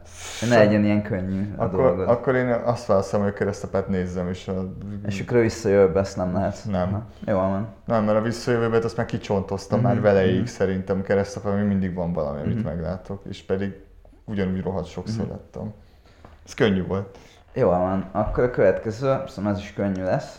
[0.40, 2.08] Hogy ne legyen ilyen könnyű a Akkor, dolgod.
[2.08, 4.72] akkor én azt választom, hogy a keresztapát nézzem, és a...
[5.06, 6.58] És akkor visszajövőbe ezt nem lehet.
[6.70, 6.88] Nem.
[6.88, 7.02] Aha.
[7.26, 7.68] Jó van.
[7.84, 10.44] Nem, mert a visszajövőbet azt már kicsontoztam Mhm, már veleig mhm.
[10.44, 12.64] szerintem keresztapán, még mindig van valami, amit Mhm.
[12.66, 13.72] meglátok, és pedig
[14.24, 15.30] ugyanúgy rohadt sokszor Mhm.
[15.30, 15.74] láttam.
[16.46, 17.18] Ez könnyű volt.
[17.54, 18.08] Jó van.
[18.12, 20.38] Akkor a következő, szóval ez is könnyű lesz.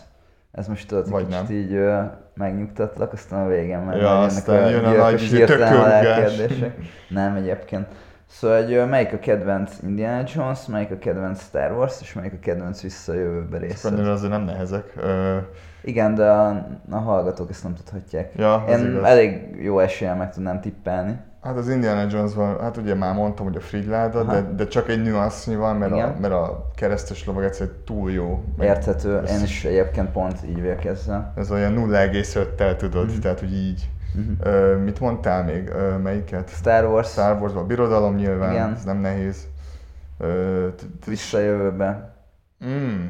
[0.52, 1.56] Ez most tudod, Vagy kicsit nem.
[1.56, 2.00] így ö,
[2.34, 6.76] megnyugtatlak, aztán a végén meg Ja, aztán jön a nagy izé, halálkérdések.
[7.08, 7.86] Nem, egyébként.
[8.28, 12.32] Szóval, hogy ö, melyik a kedvenc Indiana Jones, melyik a kedvenc Star Wars, és melyik
[12.32, 13.88] a kedvenc visszajövőbe része?
[13.88, 14.92] Annyira azért nem nehezek.
[14.96, 15.36] Ö,
[15.82, 18.32] Igen, de a, a hallgatók ezt nem tudhatják.
[18.36, 19.04] ja, Én igaz.
[19.04, 21.18] elég jó eséllyel meg tudnám tippelni.
[21.46, 24.32] Hát az Indiana Jones van, hát ugye már mondtam, hogy a Fridláda, Aha.
[24.32, 28.44] de, de csak egy nüansznyi van, mert a, mert a keresztes lovag egyszerűen túl jó.
[28.60, 31.32] Érthető, én is egyébként pont így ezzel.
[31.36, 33.18] Ez olyan 0,5-tel tudod, Mhm.
[33.20, 33.88] tehát hogy így.
[34.42, 35.68] Ö, mit mondtál még?
[35.68, 36.48] Ö, melyiket?
[36.50, 38.72] Star Wars, Star Wars, a birodalom nyilván, Igen.
[38.74, 39.46] ez nem nehéz.
[40.18, 42.14] Ö, t- t- Visszajövőbe.
[42.66, 43.04] mm,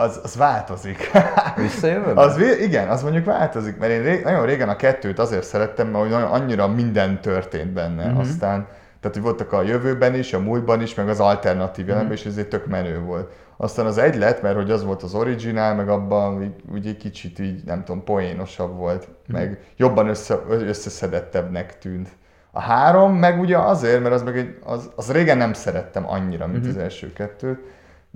[0.00, 1.10] az, az változik.
[1.56, 2.20] Visszajövőbe?
[2.20, 6.04] az, igen, az mondjuk változik, mert én ré- nagyon régen a kettőt azért szerettem, mert
[6.04, 8.02] nagyon, annyira minden történt benne.
[8.02, 8.10] Mhm.
[8.16, 8.20] Uh-huh.
[8.20, 8.66] Aztán,
[9.00, 11.92] tehát hogy voltak a jövőben is, a múltban is, meg az alternatív Mhm.
[11.92, 13.32] jelenben, és ezért tök menő volt.
[13.56, 16.96] Aztán az egy lett, mert hogy az volt az originál, meg abban úgy, úgy egy
[16.96, 19.36] kicsit így, nem tudom, poénosabb volt, Mhm.
[19.38, 22.08] meg jobban össze, összeszedettebbnek tűnt.
[22.52, 26.46] A három meg ugye azért, mert az meg egy, az, az régen nem szerettem annyira,
[26.46, 26.68] mint Mhm.
[26.68, 27.58] az első kettőt,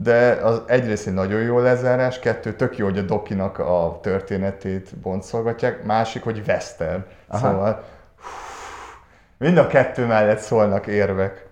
[0.02, 4.96] de az egyrészt egy nagyon jó lezárás, kettő tök jó, hogy a Dokinak a történetét
[4.96, 7.04] boncolgatják, másik, hogy western.
[7.26, 7.50] Aha.
[7.50, 7.84] Szóval
[9.38, 11.46] mind a kettő mellett szólnak érvek.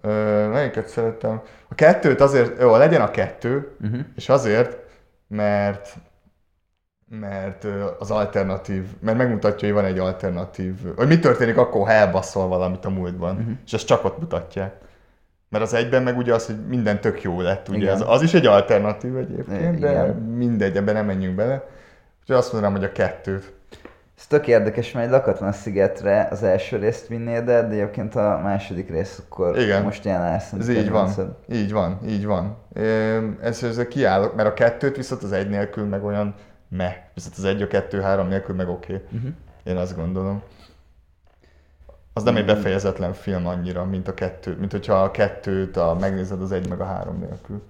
[0.00, 1.42] Ö, melyiket szerettem?
[1.68, 4.00] A kettőt azért, jó, legyen a kettő, Uh-huh.
[4.16, 4.76] és azért,
[5.28, 5.94] mert
[7.20, 7.66] mert
[7.98, 12.84] az alternatív, mert megmutatja, hogy van egy alternatív, hogy mi történik akkor, ha elbaszol valamit
[12.84, 13.52] a múltban, uh-huh.
[13.66, 14.74] és ezt csak ott mutatják.
[15.50, 17.94] Mert az egyben meg ugye az, hogy minden tök jó lett, ugye Igen.
[17.94, 20.14] az, az is egy alternatív egyébként, de Igen.
[20.14, 21.64] mindegy, ebben nem menjünk bele.
[22.20, 23.52] Úgyhogy azt mondanám, hogy a kettőt.
[24.18, 28.90] Ez tök érdekes, mert egy lakatlan szigetre az első részt vinnéd de egyébként a második
[28.90, 29.82] rész akkor Igen.
[29.82, 30.52] most ilyen lesz.
[30.52, 31.36] Ez így van.
[31.52, 32.56] Így van, így van.
[33.42, 36.34] Ez, ezzel kiállok, mert a kettőt viszont az egy nélkül meg olyan
[36.68, 36.94] meh.
[37.14, 38.94] Viszont az egy, a kettő, három nélkül meg oké.
[38.94, 39.06] Okay.
[39.18, 39.30] Uh-huh.
[39.64, 40.42] Én azt gondolom.
[42.20, 46.42] Az nem egy befejezetlen film annyira, mint a kettő, mint hogyha a kettőt a, megnézed
[46.42, 47.62] az egy meg a három nélkül.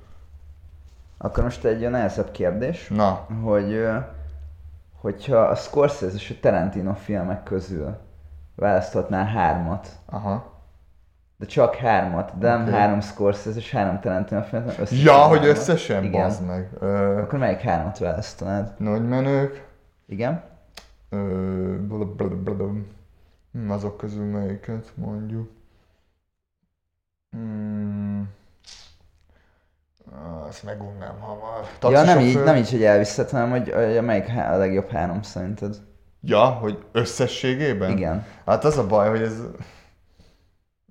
[1.18, 3.88] Akkor most egy olyan nehezebb kérdés, Na, hogy
[5.00, 7.96] hogyha a Scorsese és a Tarantino filmek közül
[8.54, 10.52] választhatnál hármat, aha.
[11.36, 15.46] de csak hármat, de nem három Scorsese és három Tarantino filmet, hanem összesen Ja, hogy
[15.46, 16.20] összesen, Igen.
[16.22, 16.68] bazd meg.
[16.80, 18.72] Ö, Akkor melyik hármat választanád?
[18.78, 19.66] nagy menők.
[20.06, 20.42] Igen?
[21.08, 21.16] Ö,
[21.86, 22.70] blablabla.
[23.52, 25.50] Hm, azok közül melyiket mondjuk.
[27.30, 28.28] Hmm.
[30.12, 31.64] Ah, Ezt megunnám hamar.
[31.82, 32.44] ja, nem így, Taxisofőr?
[32.44, 35.76] nem így, hogy elviszed, hanem hogy hogy a melyik a legjobb három szerinted.
[36.22, 37.90] Ja, hogy összességében?
[37.90, 38.24] Igen.
[38.46, 39.42] Hát az a baj, hogy ez...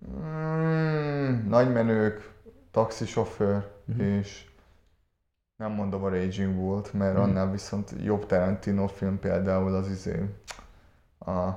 [0.10, 2.32] Mm, nagy menők,
[2.72, 4.00] taxisofőr, Mhm.
[4.02, 4.48] és
[5.56, 7.22] nem mondom a Raging Bull-t, mert Mhm.
[7.22, 10.26] annál viszont jobb Tarantino film például az izé.
[11.20, 11.50] A,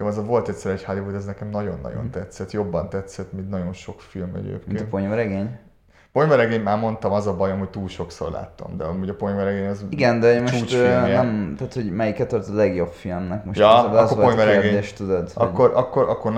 [0.00, 2.10] nekem az a volt egyszer egy Hollywood, ez nekem nagyon-nagyon Mhm.
[2.12, 4.84] tetszett, jobban tetszett, mint nagyon sok film Mint a egyébként.
[4.88, 5.58] ponyvaregény?
[6.12, 9.84] Ponyvaregény már mondtam, az a bajom, hogy túl sokszor láttam, de amúgy a Ponyvaregény az
[9.88, 11.14] Igen, de most ö, csúcsfilmje.
[11.16, 13.44] nem, tehát hogy melyiket tartod a legjobb filmnek?
[13.44, 14.70] Most Ja, az, az akkor volt a ponyvaregény.
[14.70, 15.30] kérdés, tudod?
[15.32, 16.32] hogy- Akkor, akkor, akkor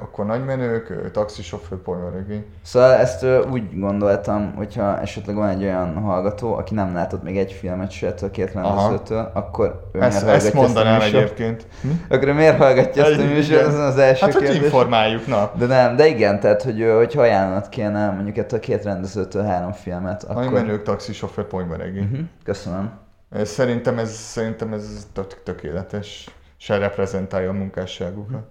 [0.00, 2.44] akkor nagy menők, ö, taxisofőr, ponyvaregény.
[2.64, 7.52] Szóval ezt úgy gondoltam, hogyha esetleg van egy olyan hallgató, aki nem látott még egy
[7.52, 11.66] filmet se ettől a két rendezőtől, akkor ő Ezt, miért ezt mondanám ezt egyébként.
[12.10, 13.66] Akkor ő miért hallgatja ezt a műsort?
[13.66, 14.62] Ez az első Hát, hogy kérdés.
[14.62, 15.50] informáljuk, na.
[15.58, 19.04] De nem, de igen, tehát hogy, hogyha ajánlanat kéne mondjuk ettől a két rendezőtől
[19.44, 20.52] három filmet, akkor...
[20.52, 22.04] menők, taxisofőr, ponyvaregény.
[22.04, 22.26] Uh-huh.
[22.44, 22.90] Köszönöm.
[23.30, 26.30] Ez Szerintem ez, szerintem ez tök, tökéletes.
[26.56, 28.48] Se reprezentálja a munkásságukat.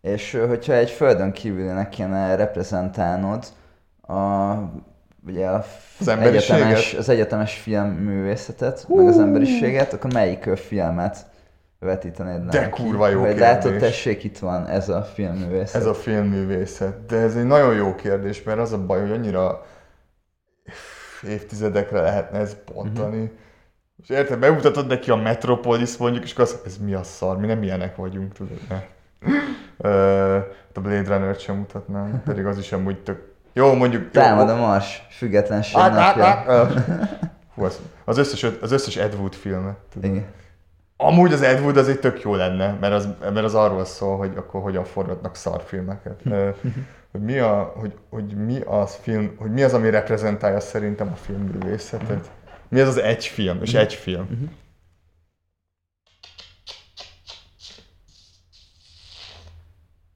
[0.00, 3.44] És ö, hogyha egy földön kívülinek kéne reprezentálnod
[4.06, 4.52] a,
[5.26, 5.64] ugye a
[6.00, 11.26] Az egyetemes, az egyetemes filmművészetet, meg az emberiséget, akkor melyik filmet
[11.78, 12.82] vetítenéd De neki?
[12.82, 15.80] kurva jó Hogy látod, tessék, itt van ez a filmművészet.
[15.80, 17.06] Ez a filmművészet.
[17.06, 19.66] De ez egy nagyon jó kérdés, mert az a baj, hogy annyira
[21.22, 23.16] évtizedekre lehetne ez bontani.
[23.16, 23.32] Mhm.
[24.02, 27.46] És érted, bemutatod neki a Metropolis mondjuk, és akkor azt ez mi a szar, mi
[27.46, 28.58] nem ilyenek vagyunk, tudod.
[28.68, 28.82] Ne.
[29.76, 30.32] Ö,
[30.66, 33.28] hát a Blade Runner-t sem mutatnám, pedig az is amúgy tök...
[33.52, 34.10] Jó, mondjuk...
[34.10, 36.24] Támad a Mars, függetlenség Át, át, napja.
[36.24, 37.30] át, át.
[37.54, 39.76] Hú, az, az, összes, az összes Ed Wood filmet.
[39.92, 40.10] tudod.
[40.10, 40.26] Igen.
[41.02, 44.16] Amúgy az Ed Wood az egy tök jó lenne, mert az, mert az arról szól,
[44.16, 46.22] hogy akkor hogyan forgatnak szarfilmeket.
[47.12, 51.16] Hogy mi, a, hogy, hogy, mi az film, hogy mi az, ami reprezentálja szerintem a
[51.16, 52.30] filmművészetet.
[52.68, 54.50] Mi az az egy film, és egy film.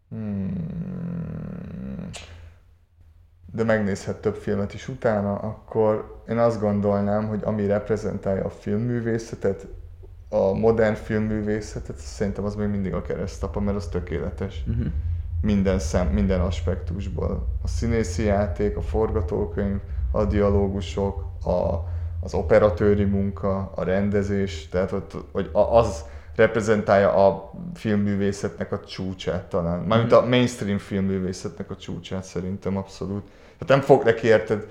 [0.09, 2.11] Hmm.
[3.53, 9.67] De megnézhet több filmet is utána, akkor én azt gondolnám, hogy ami reprezentálja a filmművészetet,
[10.35, 14.65] a modern filmművészetet, szerintem az még mindig a keresztapa, mert az tökéletes.
[14.69, 14.87] Uh-huh.
[15.43, 17.47] Minden szem, minden aspektusból.
[17.63, 19.79] A színészi játék, a forgatókönyv,
[20.11, 21.85] a dialógusok, a,
[22.21, 24.95] az operatőri munka, a rendezés, tehát
[25.33, 26.05] hogy a- az
[26.37, 29.81] reprezentálja a filmművészetnek a csúcsát talán.
[29.81, 33.23] Mármint a mainstream filmművészetnek a csúcsát szerintem abszolút.
[33.59, 34.67] Tehát nem fog neki érted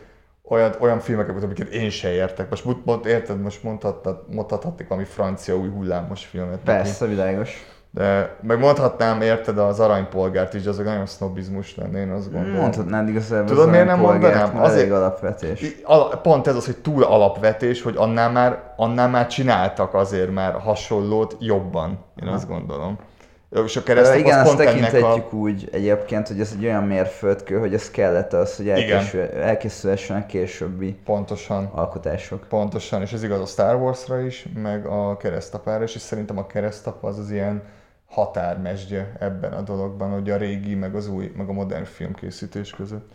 [0.50, 2.50] olyan, olyan filmeket, amiket én se értek.
[2.50, 6.50] Most mond, érted, most mondhattad, mondhatnék valami francia új hullámos filmet.
[6.52, 6.66] neki.
[6.66, 7.66] Persze, világos.
[7.91, 12.60] De meg mondhatnám, érted, az aranypolgárt is, azok nagyon sznobizmus lenne, én azt gondolom.
[12.60, 14.62] Mondhatnád igazából Tudod, miért nem mondanám?
[14.62, 15.76] Azért- alapvetés.
[16.22, 21.36] Pont ez az, hogy túl alapvetés, hogy annál már, annál már csináltak azért már hasonlót
[21.39, 22.98] jobban, én azt gondolom.
[23.66, 24.89] És a Ö, keresztap igen, az azt pont ennek a...
[24.89, 30.26] tekinthetjük úgy egyébként, hogy ez egy olyan mérföldkő, hogy ez kellett az, hogy elkészül, elkészülhessenek
[30.26, 31.66] későbbi Pontosan.
[31.66, 32.45] alkotások.
[32.49, 36.47] Pontosan, és ez igaz a Star Wars-ra is, meg a keresztapára is, és szerintem a
[36.47, 37.64] keresztap az az ilyen
[38.10, 43.12] határmesdje ebben a dologban, hogy a régi, meg az új, meg a modern filmkészítés között.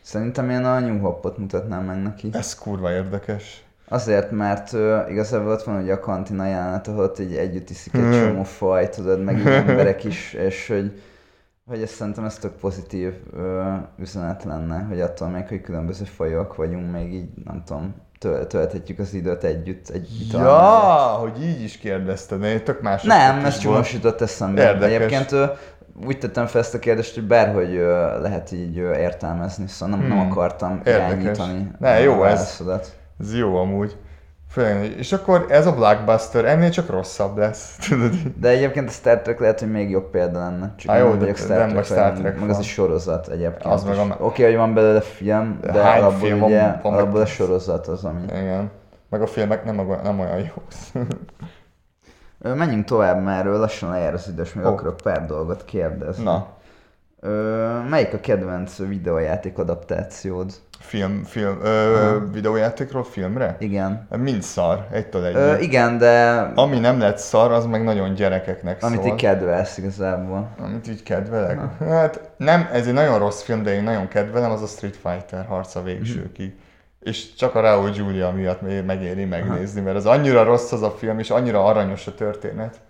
[0.00, 2.28] Szerintem én a New Hopot mutatnám meg neki.
[2.32, 3.64] Ez kurva érdekes.
[3.92, 7.94] Azért, mert uh, igazából ott van ugye a kantina jelenet, ahol ott így együtt iszik
[7.94, 8.12] egy Hmm.
[8.12, 11.00] csomó faj, tudod, meg így emberek is, és hogy,
[11.66, 13.42] hogy ez szerintem ez tök pozitív uh,
[13.98, 18.98] üzenet lenne, hogy attól még, hogy különböző fajok vagyunk, még így, nem tudom, töl- tölthetjük
[18.98, 21.18] az időt együtt egy ital Ja, mellett.
[21.20, 23.02] hogy így is kérdezted, de én tök más.
[23.02, 24.62] Nem, ez csak most jutott eszembe.
[24.62, 24.94] Érdekes.
[24.94, 25.44] Egyébként ö,
[26.06, 30.08] úgy tettem fel ezt a kérdést, hogy bárhogy ö, lehet így ö, értelmezni, szóval nem,
[30.08, 30.30] nem Hmm.
[30.30, 31.10] akartam Érdekes.
[31.22, 32.18] irányítani Ne, jó ez.
[32.20, 32.92] válaszodat.
[33.22, 33.96] Ez jó amúgy.
[34.50, 38.10] Főleg, és akkor ez a blockbuster ennél csak rosszabb lesz, tudod?
[38.40, 40.74] De egyébként a Star Trek lehet, hogy még jobb példa lenne.
[40.76, 43.28] Csak Á, én jó, nem vagyok Star nem Trek Star Trek Meg az a sorozat
[43.28, 46.78] egyébként Az meg a- Oké, hogy van belőle film, de, De hány alapból film ugye,
[46.82, 48.22] van- alapból a sorozat az, ami...
[48.26, 48.70] Igen.
[49.08, 50.62] Meg a filmek nem, olyan- nem olyan jó.
[52.40, 54.68] Ö, Menjünk tovább, mert lassan lejár az idős, még Ó.
[54.68, 56.24] akarok pár dolgot kérdezni.
[56.24, 56.46] Na,
[57.24, 60.52] Ö, melyik a kedvenc videójáték adaptációd?
[60.78, 63.56] film, film, ö, videójátékról filmre?
[63.58, 64.06] Igen.
[64.16, 65.36] Mind szar, egytől egyig.
[65.36, 69.10] Ö, igen, de Ami nem lett szar, az meg nagyon gyerekeknek amit szól.
[69.10, 70.48] így kedvelsz igazából.
[70.58, 71.60] Amit így kedvelek?
[71.78, 75.44] Hát nem, ez egy nagyon rossz film, de én nagyon kedvelem, az a Street Fighter
[75.46, 76.54] harca végsőkig.
[77.00, 81.18] És csak a Raúl Julia miatt megéri megnézni, mert az annyira rossz az a film,
[81.18, 82.80] és annyira aranyos a történet,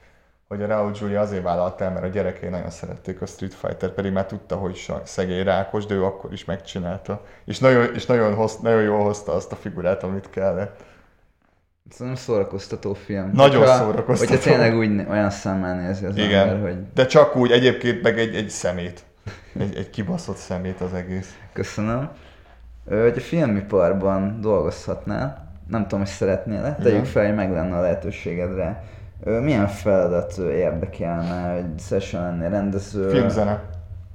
[0.53, 3.91] hogy a Raúl Julia azért vállalt el, mert a gyerekei nagyon szerették a Street Fighter,
[3.91, 7.21] pedig már tudta, hogy szegény rákos, de ő akkor is megcsinálta.
[7.45, 10.83] És nagyon, és nagyon, hoz, nagyon jól hozta azt a figurát, amit kellett.
[11.91, 13.31] Szerintem szórakoztató film.
[13.35, 14.33] Nagyon Hogyha- szórakoztató.
[14.33, 16.49] Hogyha tényleg úgy olyan szemmel nézi az Igen.
[16.49, 19.05] ember, hogy De csak úgy, egyébként meg egy, egy szemét.
[19.59, 21.37] Egy, egy kibaszott szemét az egész.
[21.53, 22.11] köszönöm.
[22.89, 28.55] Hogy a filmiparban dolgozhatnál, nem tudom, hogy szeretnél-e, tegyük fel, hogy meg lenne a lehetőséged
[28.57, 28.69] rá.
[28.69, 33.09] Ö, Milyen feladat érdekelne, hogy szesen lennél rendező?
[33.09, 33.63] Filmzene.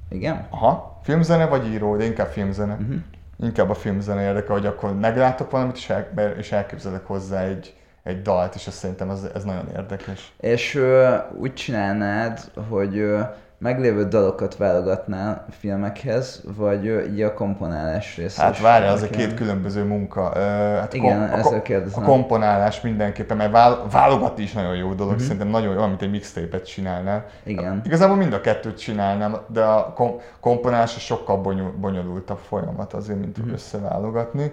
[0.09, 0.47] Igen?
[0.49, 2.73] Aha, filmzene vagy író, de inkább filmzene.
[2.73, 2.95] Uh-huh.
[3.39, 8.21] Inkább a filmzene érdekel, hogy akkor meglátok valamit, és, el, és elképzelek hozzá egy, egy
[8.21, 10.33] dalt, és azt szerintem ez, ez nagyon érdekes.
[10.39, 12.39] És ö, úgy csinálnád,
[12.69, 13.21] hogy ö,
[13.59, 19.33] meglévő dalokat válogatnál filmekhez, vagy így a komponálás része Hát is várjál, az a két
[19.33, 20.31] különböző munka.
[20.35, 22.03] Ö, Hát Igen, ezzel a, kérdezem.
[22.03, 25.05] a komponálás mindenképpen, mert vál, válogatni is nagyon jó dolog, Mhm.
[25.09, 25.21] uh-huh.
[25.21, 27.25] szerintem nagyon jó, mint egy mixtape-et csinálnál.
[27.43, 27.81] Igen.
[27.85, 33.31] Igazából mind a kettőt csinálnám, de a kom- komponálás sokkal bonyol, bonyolultabb folyamat azért, mint
[33.37, 33.39] Mhm.
[33.41, 33.55] uh-huh.
[33.55, 34.51] összeválogatni.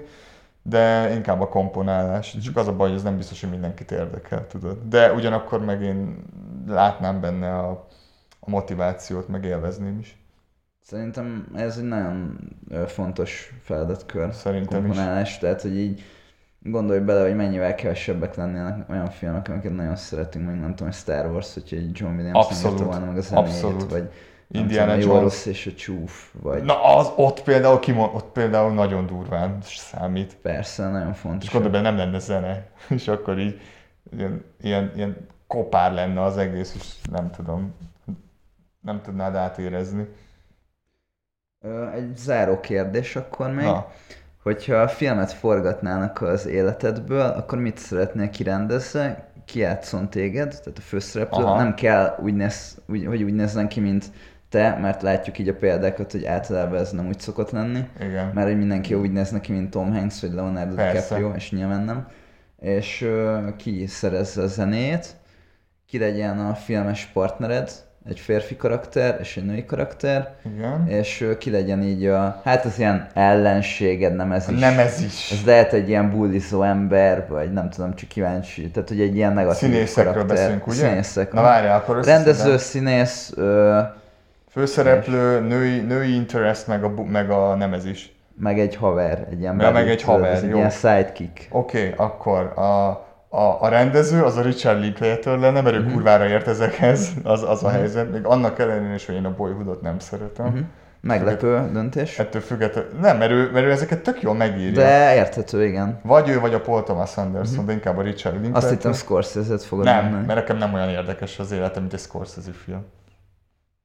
[0.63, 2.33] De inkább a komponálás.
[2.33, 2.43] Mhm.
[2.43, 4.77] Csak az a baj, hogy ez nem biztos, hogy mindenkit érdekel, tudod.
[4.89, 6.25] De ugyanakkor meg én
[6.69, 7.87] látnám benne a,
[8.47, 10.19] a motivációt, meg élvezném is.
[10.81, 12.39] Szerintem ez egy nagyon
[12.87, 14.35] fontos feladatkör.
[14.35, 15.39] Szerintem is.
[15.39, 16.03] tehát hogy így
[16.61, 20.97] gondolj bele, hogy mennyivel kevesebbek lennének olyan filmek, amiket nagyon szeretünk, még nem tudom, hogy
[20.97, 22.79] Star Wars, hogyha egy John Williams nem Abszolút.
[22.79, 23.91] írta volna meg a zenéjét, Abszolút.
[23.91, 24.11] vagy
[24.47, 25.23] nem Indiana tudom, Jones.
[25.23, 30.37] rossz és a csúf, vagy Na, az ott például, kimon, ott például nagyon durván számít.
[30.43, 31.51] persze, nagyon És fontos.
[31.53, 32.67] gondolj bele, nem lenne zene.
[32.89, 33.61] És akkor így
[34.17, 35.17] ilyen, ilyen, ilyen
[35.47, 37.75] kopár lenne az egész, és nem tudom,
[38.85, 40.09] nem tudnád átérezni.
[41.95, 43.65] Egy záró kérdés akkor még.
[43.65, 43.93] Na,
[44.43, 49.15] Hogyha a filmet forgatnának az életedből, akkor mit szeretnél kirendezni?
[49.45, 51.45] Ki játszon téged, tehát a főszereplő.
[51.45, 51.57] Aha.
[51.57, 54.05] Nem kell úgy néz, úgy, hogy úgy nézzen ki, mint
[54.49, 57.89] te, mert látjuk így a példákat, hogy általában ez nem úgy szokott lenni.
[58.01, 58.31] igen.
[58.35, 61.01] Mert hogy mindenki úgy néz neki, mint Tom Hanks vagy Leonardo Persze.
[61.01, 62.09] DiCaprio, és nyilván nem.
[62.61, 65.17] És ö, ki szerezze a zenét,
[65.87, 67.71] ki legyen a filmes partnered,
[68.09, 70.89] egy férfi karakter és egy női karakter, Igen.
[70.89, 74.59] és ki legyen így a, hát az ilyen ellenséged, nem ez is.
[74.61, 75.31] Nem ez is.
[75.31, 78.71] Ez lehet egy ilyen bullizó ember, vagy nem tudom, csak kíváncsi.
[78.71, 80.37] Tehát, hogy egy ilyen negatív Színészekről karakter.
[80.37, 80.77] beszélünk, ugye?
[80.89, 81.33] Színészek.
[81.33, 82.05] Na várjál, akkor.
[82.05, 83.81] Rendező, színész, ö,
[84.51, 88.13] Főszereplő, női, női interest, meg a, meg a nem ez is.
[88.39, 90.57] meg egy haver, egy ilyen Ja, meg egy haver, ez egy jó.
[90.57, 91.47] ilyen sidekick.
[91.51, 95.93] Oké, okay, akkor a, a, a rendező az a Richard Linklater lenne, mert ő Mhm.
[95.93, 98.11] kurvára ért ezekhez, az, az a helyzet.
[98.13, 100.47] Még annak ellenére is, hogy én a Boyhoodot nem szeretem.
[100.47, 100.59] Mhm.
[101.01, 102.19] Meglepő döntés.
[102.19, 104.73] Ettől függetlenül, nem, mert ő, mert ő ezeket tök jól megírja.
[104.83, 106.01] De érthető, igen.
[106.03, 108.63] Vagy ő, vagy a Paul Thomas Anderson, de inkább a Richard Linklater.
[108.63, 110.27] Azt hittem Scorsese-t fogod Nem, mondani.
[110.27, 112.85] mert nekem nem olyan érdekes az életem, mint egy Scorsese film.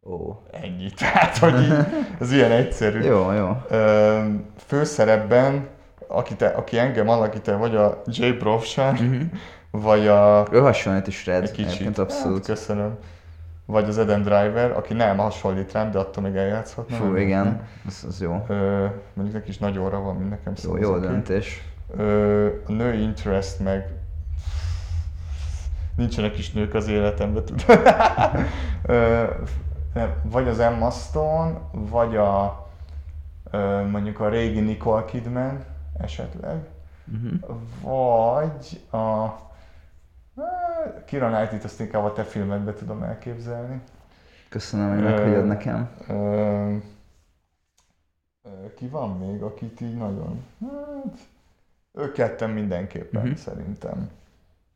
[0.05, 0.33] Ó.
[0.51, 0.89] Ennyi.
[0.99, 1.73] Tehát, hogy így,
[2.19, 2.99] ez ilyen egyszerű.
[3.01, 3.57] Jó, jó.
[4.67, 5.67] Főszerepben,
[6.11, 9.21] aki, te, aki engem alakít, el, vagy a Jay Brofshan, Mhm.
[9.71, 10.47] vagy a...
[10.51, 11.65] Ő hasonlít is rád, Egy kicsit.
[11.65, 12.45] egyébként Hát, abszolút.
[12.45, 12.97] köszönöm.
[13.65, 16.95] Vagy az Adam Driver, aki nem hasonlít rám, de attól még eljátszhatna.
[16.95, 17.15] Fú, nem?
[17.17, 18.45] igen, az, az jó.
[18.47, 21.63] Ö, mondjuk neki is nagy óra van, mint nekem Jó, szóval jó döntés.
[21.97, 23.87] Ö, a női interest meg
[25.95, 27.79] nincsenek is nők az életemben, tudod.
[29.93, 32.67] Nem, vagy az Emma Stone, vagy a
[33.91, 35.63] mondjuk a régi Nicole Kidman
[36.01, 36.67] esetleg,
[37.03, 37.35] Mhm.
[37.81, 39.27] vagy a
[41.05, 43.81] Kira Knightley-t azt inkább a te filmedbe tudom elképzelni.
[44.49, 45.89] Köszönöm, hogy meghagyod nekem.
[46.07, 46.13] Ö,
[48.43, 50.43] ö, ki van még, akit így nagyon...
[50.61, 51.17] Hát,
[51.93, 53.33] ők ketten mindenképpen, Mhm.
[53.35, 54.09] szerintem.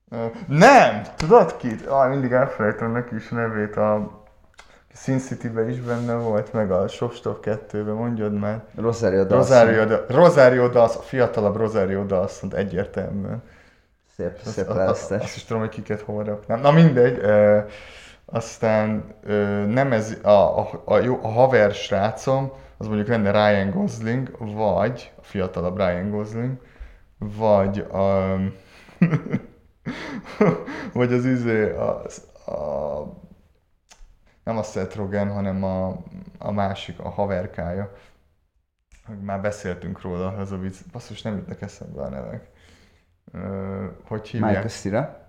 [0.10, 1.02] Ö, nem!
[1.16, 1.86] Tudod kit?
[1.86, 3.76] Ah, mindig elfelejtem neki is nevét.
[3.78, 4.23] A
[4.96, 8.64] Sin City-ben is benne volt, meg a Shopstop 2-ben, mondjad már.
[8.76, 9.58] Rosario Dawson.
[9.66, 13.44] Rosario, Da- Rosario Dawson, a fiatalabb Rosario Dawson egyértelműen.
[14.16, 15.24] Szép, Azt, szép választás.
[15.24, 16.60] azt is tudom, hogy kiket hol raknám.
[16.62, 17.18] Na mindegy.
[17.22, 17.60] Ö,
[18.26, 20.30] aztán ö, nem ez, a,
[20.60, 26.10] a, a, jó, a haver srácom, az mondjuk lenne Ryan Gosling, vagy a fiatalabb Ryan
[26.10, 26.52] Gosling,
[27.18, 28.36] vagy a,
[30.94, 32.02] vagy az izé, a,
[32.52, 33.02] a,
[34.44, 35.98] nem a Seth Rogen, hanem a,
[36.38, 37.94] a másik, a haverkája.
[39.22, 40.78] Már beszéltünk róla, az a vicc.
[40.92, 42.48] Basszus, nem jutnak eszembe a nevek.
[43.32, 44.50] Ö, hogy hívják?
[44.50, 45.28] Michael Cera.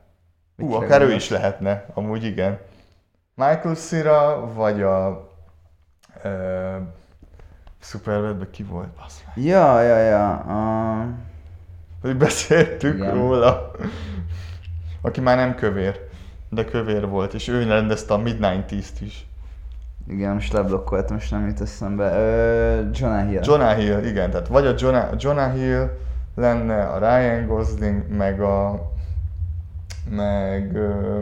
[0.57, 2.61] Hú, Mit akár ő is lehetne, amúgy igen.
[3.35, 5.29] Michael Cera, vagy a...
[6.23, 6.77] Ö,
[7.81, 8.97] Superbadben ki volt?
[8.97, 9.45] Meg.
[9.45, 10.37] Ja, ja, ja.
[10.37, 11.07] A...
[12.01, 13.15] Hogy beszéltünk Igen.
[13.15, 13.71] róla.
[15.01, 16.04] Aki már nem kövér,
[16.51, 19.27] de kövér volt, és ő rendezte a Midnight East is.
[20.09, 22.19] Igen, most leblokkoltam, és nem jut eszembe.
[22.19, 23.41] Ö, Jonah Hill.
[23.45, 25.91] Jonah Hill, igen, tehát vagy a Jonah, Jonah Hill
[26.35, 28.91] lenne, a Ryan Gosling, meg a...
[30.11, 30.75] meg...
[30.75, 31.21] Ö,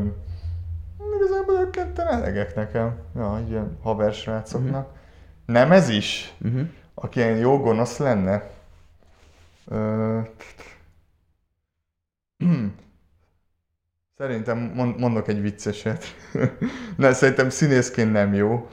[1.17, 2.99] igazából ők ketten elegek nekem.
[3.15, 4.89] Ja, ilyen haver srácoknak.
[5.47, 6.35] Nem ez is?
[6.41, 6.69] Uh-huh.
[6.95, 8.51] Aki ilyen jó gonosz lenne?
[9.69, 10.21] Ö...
[14.17, 16.05] Szerintem mond- mondok egy vicceset.
[16.97, 18.69] ne, szerintem színészként nem jó.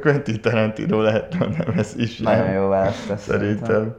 [0.00, 2.18] Quentin Tarantino lehetne, nem ez is.
[2.18, 3.94] Nagyon jó választás Szerintem.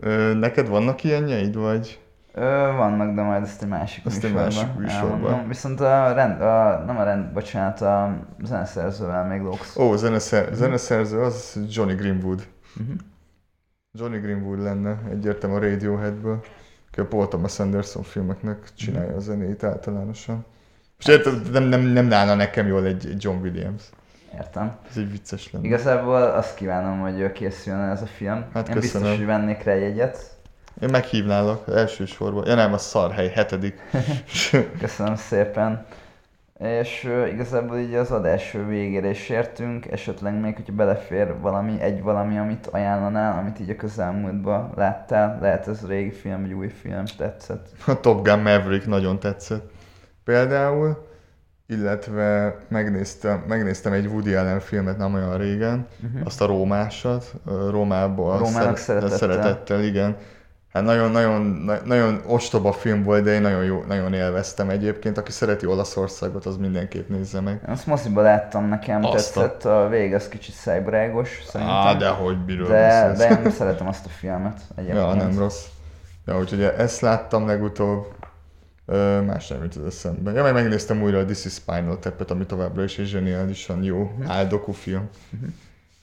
[0.00, 2.00] Ö, neked vannak ilyenjeid, vagy?
[2.34, 2.42] Ö,
[2.76, 5.48] vannak, de majd ezt egy másik Azt egy műsorban másik műsorban.
[5.48, 9.76] Viszont a rend, a, nem a rend, bocsánat, a zeneszerzővel még lóksz.
[9.76, 12.46] Ó, zeneszer, zeneszerző az Johnny Greenwood.
[12.80, 12.96] Uh-huh.
[13.92, 16.44] Johnny Greenwood lenne egyértelműen a Radioheadből,
[17.00, 20.44] a Paul Thomas Anderson filmeknek csinálja a zenét általánosan.
[20.98, 23.82] És érted, nem, nem, nem állna nekem jól egy, John Williams.
[24.34, 24.76] Értem.
[24.90, 25.66] Ez egy vicces lenne.
[25.66, 28.44] Igazából azt kívánom, hogy készüljön ez a film.
[28.54, 29.16] Hát Én biztos, köszönöm.
[29.16, 30.18] hogy vennék rá jegyet.
[30.80, 32.46] Én meghívnálak elsősorban.
[32.46, 33.80] Ja nem, a szarhely, hetedik.
[34.80, 35.86] Köszönöm szépen.
[36.58, 42.02] És uh, igazából így az adás végére is értünk, esetleg még, hogyha belefér valami, egy
[42.02, 47.04] valami, amit ajánlanál, amit így a közelmúltban láttál, lehet ez régi film, vagy új film,
[47.18, 47.68] tetszett.
[47.86, 49.70] A Top Gun Maverick nagyon tetszett.
[50.24, 51.06] Például,
[51.66, 56.20] illetve megnéztem, megnéztem egy Woody Allen filmet nem olyan régen, Uh-huh.
[56.26, 57.34] azt a Rómásat,
[57.70, 58.38] Rómából.
[58.38, 58.78] Rómának szeret-
[59.08, 59.16] szeretettel.
[59.18, 60.16] szeretettel, igen.
[60.74, 65.18] Hát nagyon, nagyon, na- nagyon ostoba film volt, de én nagyon, jó, nagyon élveztem egyébként.
[65.18, 67.60] Aki szereti Olaszországot, az mindenképp nézze meg.
[67.66, 71.76] Azt moziba láttam, nekem Azt a- tetszett, a vég az kicsit szájbarágos, szerintem.
[71.76, 74.98] Á, de hogy miről de, de én szeretem azt a filmet egyébként.
[75.02, 75.64] Ja, nem rossz.
[76.26, 78.06] Ja, úgyhogy ezt láttam legutóbb.
[78.86, 80.32] Ö, más nem jut az eszembe.
[80.32, 84.10] Ja, meg megnéztem újra a This is Spinal Tap-et, ami továbbra is egy zseniálisan jó
[84.26, 85.08] áldoku film.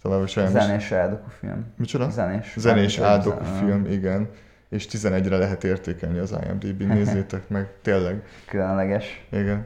[0.01, 0.51] Továbbra is olyan...
[0.51, 1.73] Zenés áldoku film.
[1.77, 2.09] Micsoda?
[2.09, 2.53] Zenés.
[2.57, 4.29] Zenés áldoku film, igen.
[4.71, 7.67] És 11-re lehet értékelni az IMDb, nézzétek meg.
[7.81, 9.25] Tényleg, Különleges.
[9.29, 9.65] igen.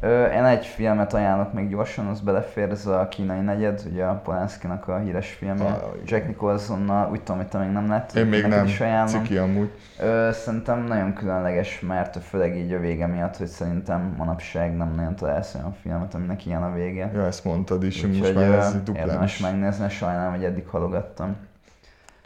[0.00, 4.14] Ö, én egy filmet ajánlok még gyorsan, az belefér, ez a kínai negyed, ugye a
[4.14, 5.82] Polanskinak a híres filmje, Ah.
[6.04, 8.64] Jack Nicholsonnal, úgy tudom, hogy te még nem láttad, Én még nem.
[8.64, 9.22] is ajánlom.
[9.22, 9.70] Ciki amúgy.
[10.00, 15.16] Ö, szerintem nagyon különleges, mert főleg így a vége miatt, hogy szerintem manapság nem nagyon
[15.16, 17.10] találsz olyan filmet, aminek ilyen a vége.
[17.14, 21.36] Ja, ezt mondtad is, most Úgyhogy már ez duplán érdemes megnézni, sajnálom, hogy eddig halogattam.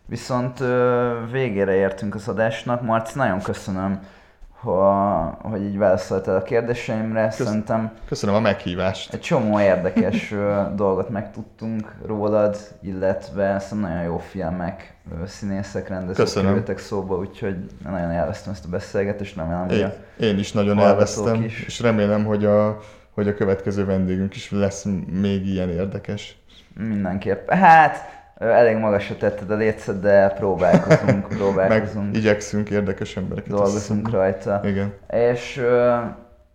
[0.09, 0.59] Viszont
[1.31, 2.83] végére értünk az adásnak.
[2.83, 4.01] Marci, nagyon köszönöm,
[4.61, 7.25] ha, hogy így válaszoltál a kérdéseimre.
[7.37, 9.15] Kösz- Szerintem Köszönöm a meghívást.
[9.15, 10.35] egy csomó érdekes
[10.75, 14.97] dolgot megtudtunk rólad, illetve szerintem nagyon jó filmek,
[15.27, 16.49] színészek, rendezők Köszönöm.
[16.51, 20.79] kerültek szóba, úgyhogy nagyon élveztem ezt a beszélgetést, remélem, hogy Én, a én is nagyon
[20.79, 21.65] elvesztem, is.
[21.67, 22.79] és remélem, hogy a,
[23.15, 24.87] hogy a következő vendégünk is lesz
[25.21, 26.37] még ilyen érdekes.
[26.75, 27.51] mindenképp.
[27.51, 34.61] Hát, elég magasra tetted a létszet, de próbálkozunk, Meg próbálkozunk, igyekszünk érdekes embereket dolgozunk rajta.
[34.65, 34.93] Igen.
[35.11, 35.63] És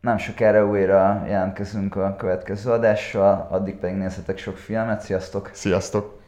[0.01, 5.49] nem sokára újra jelentkezünk a következő adással, addig pedig nézzetek sok filmet, sziasztok!
[5.53, 6.21] Sziasztok!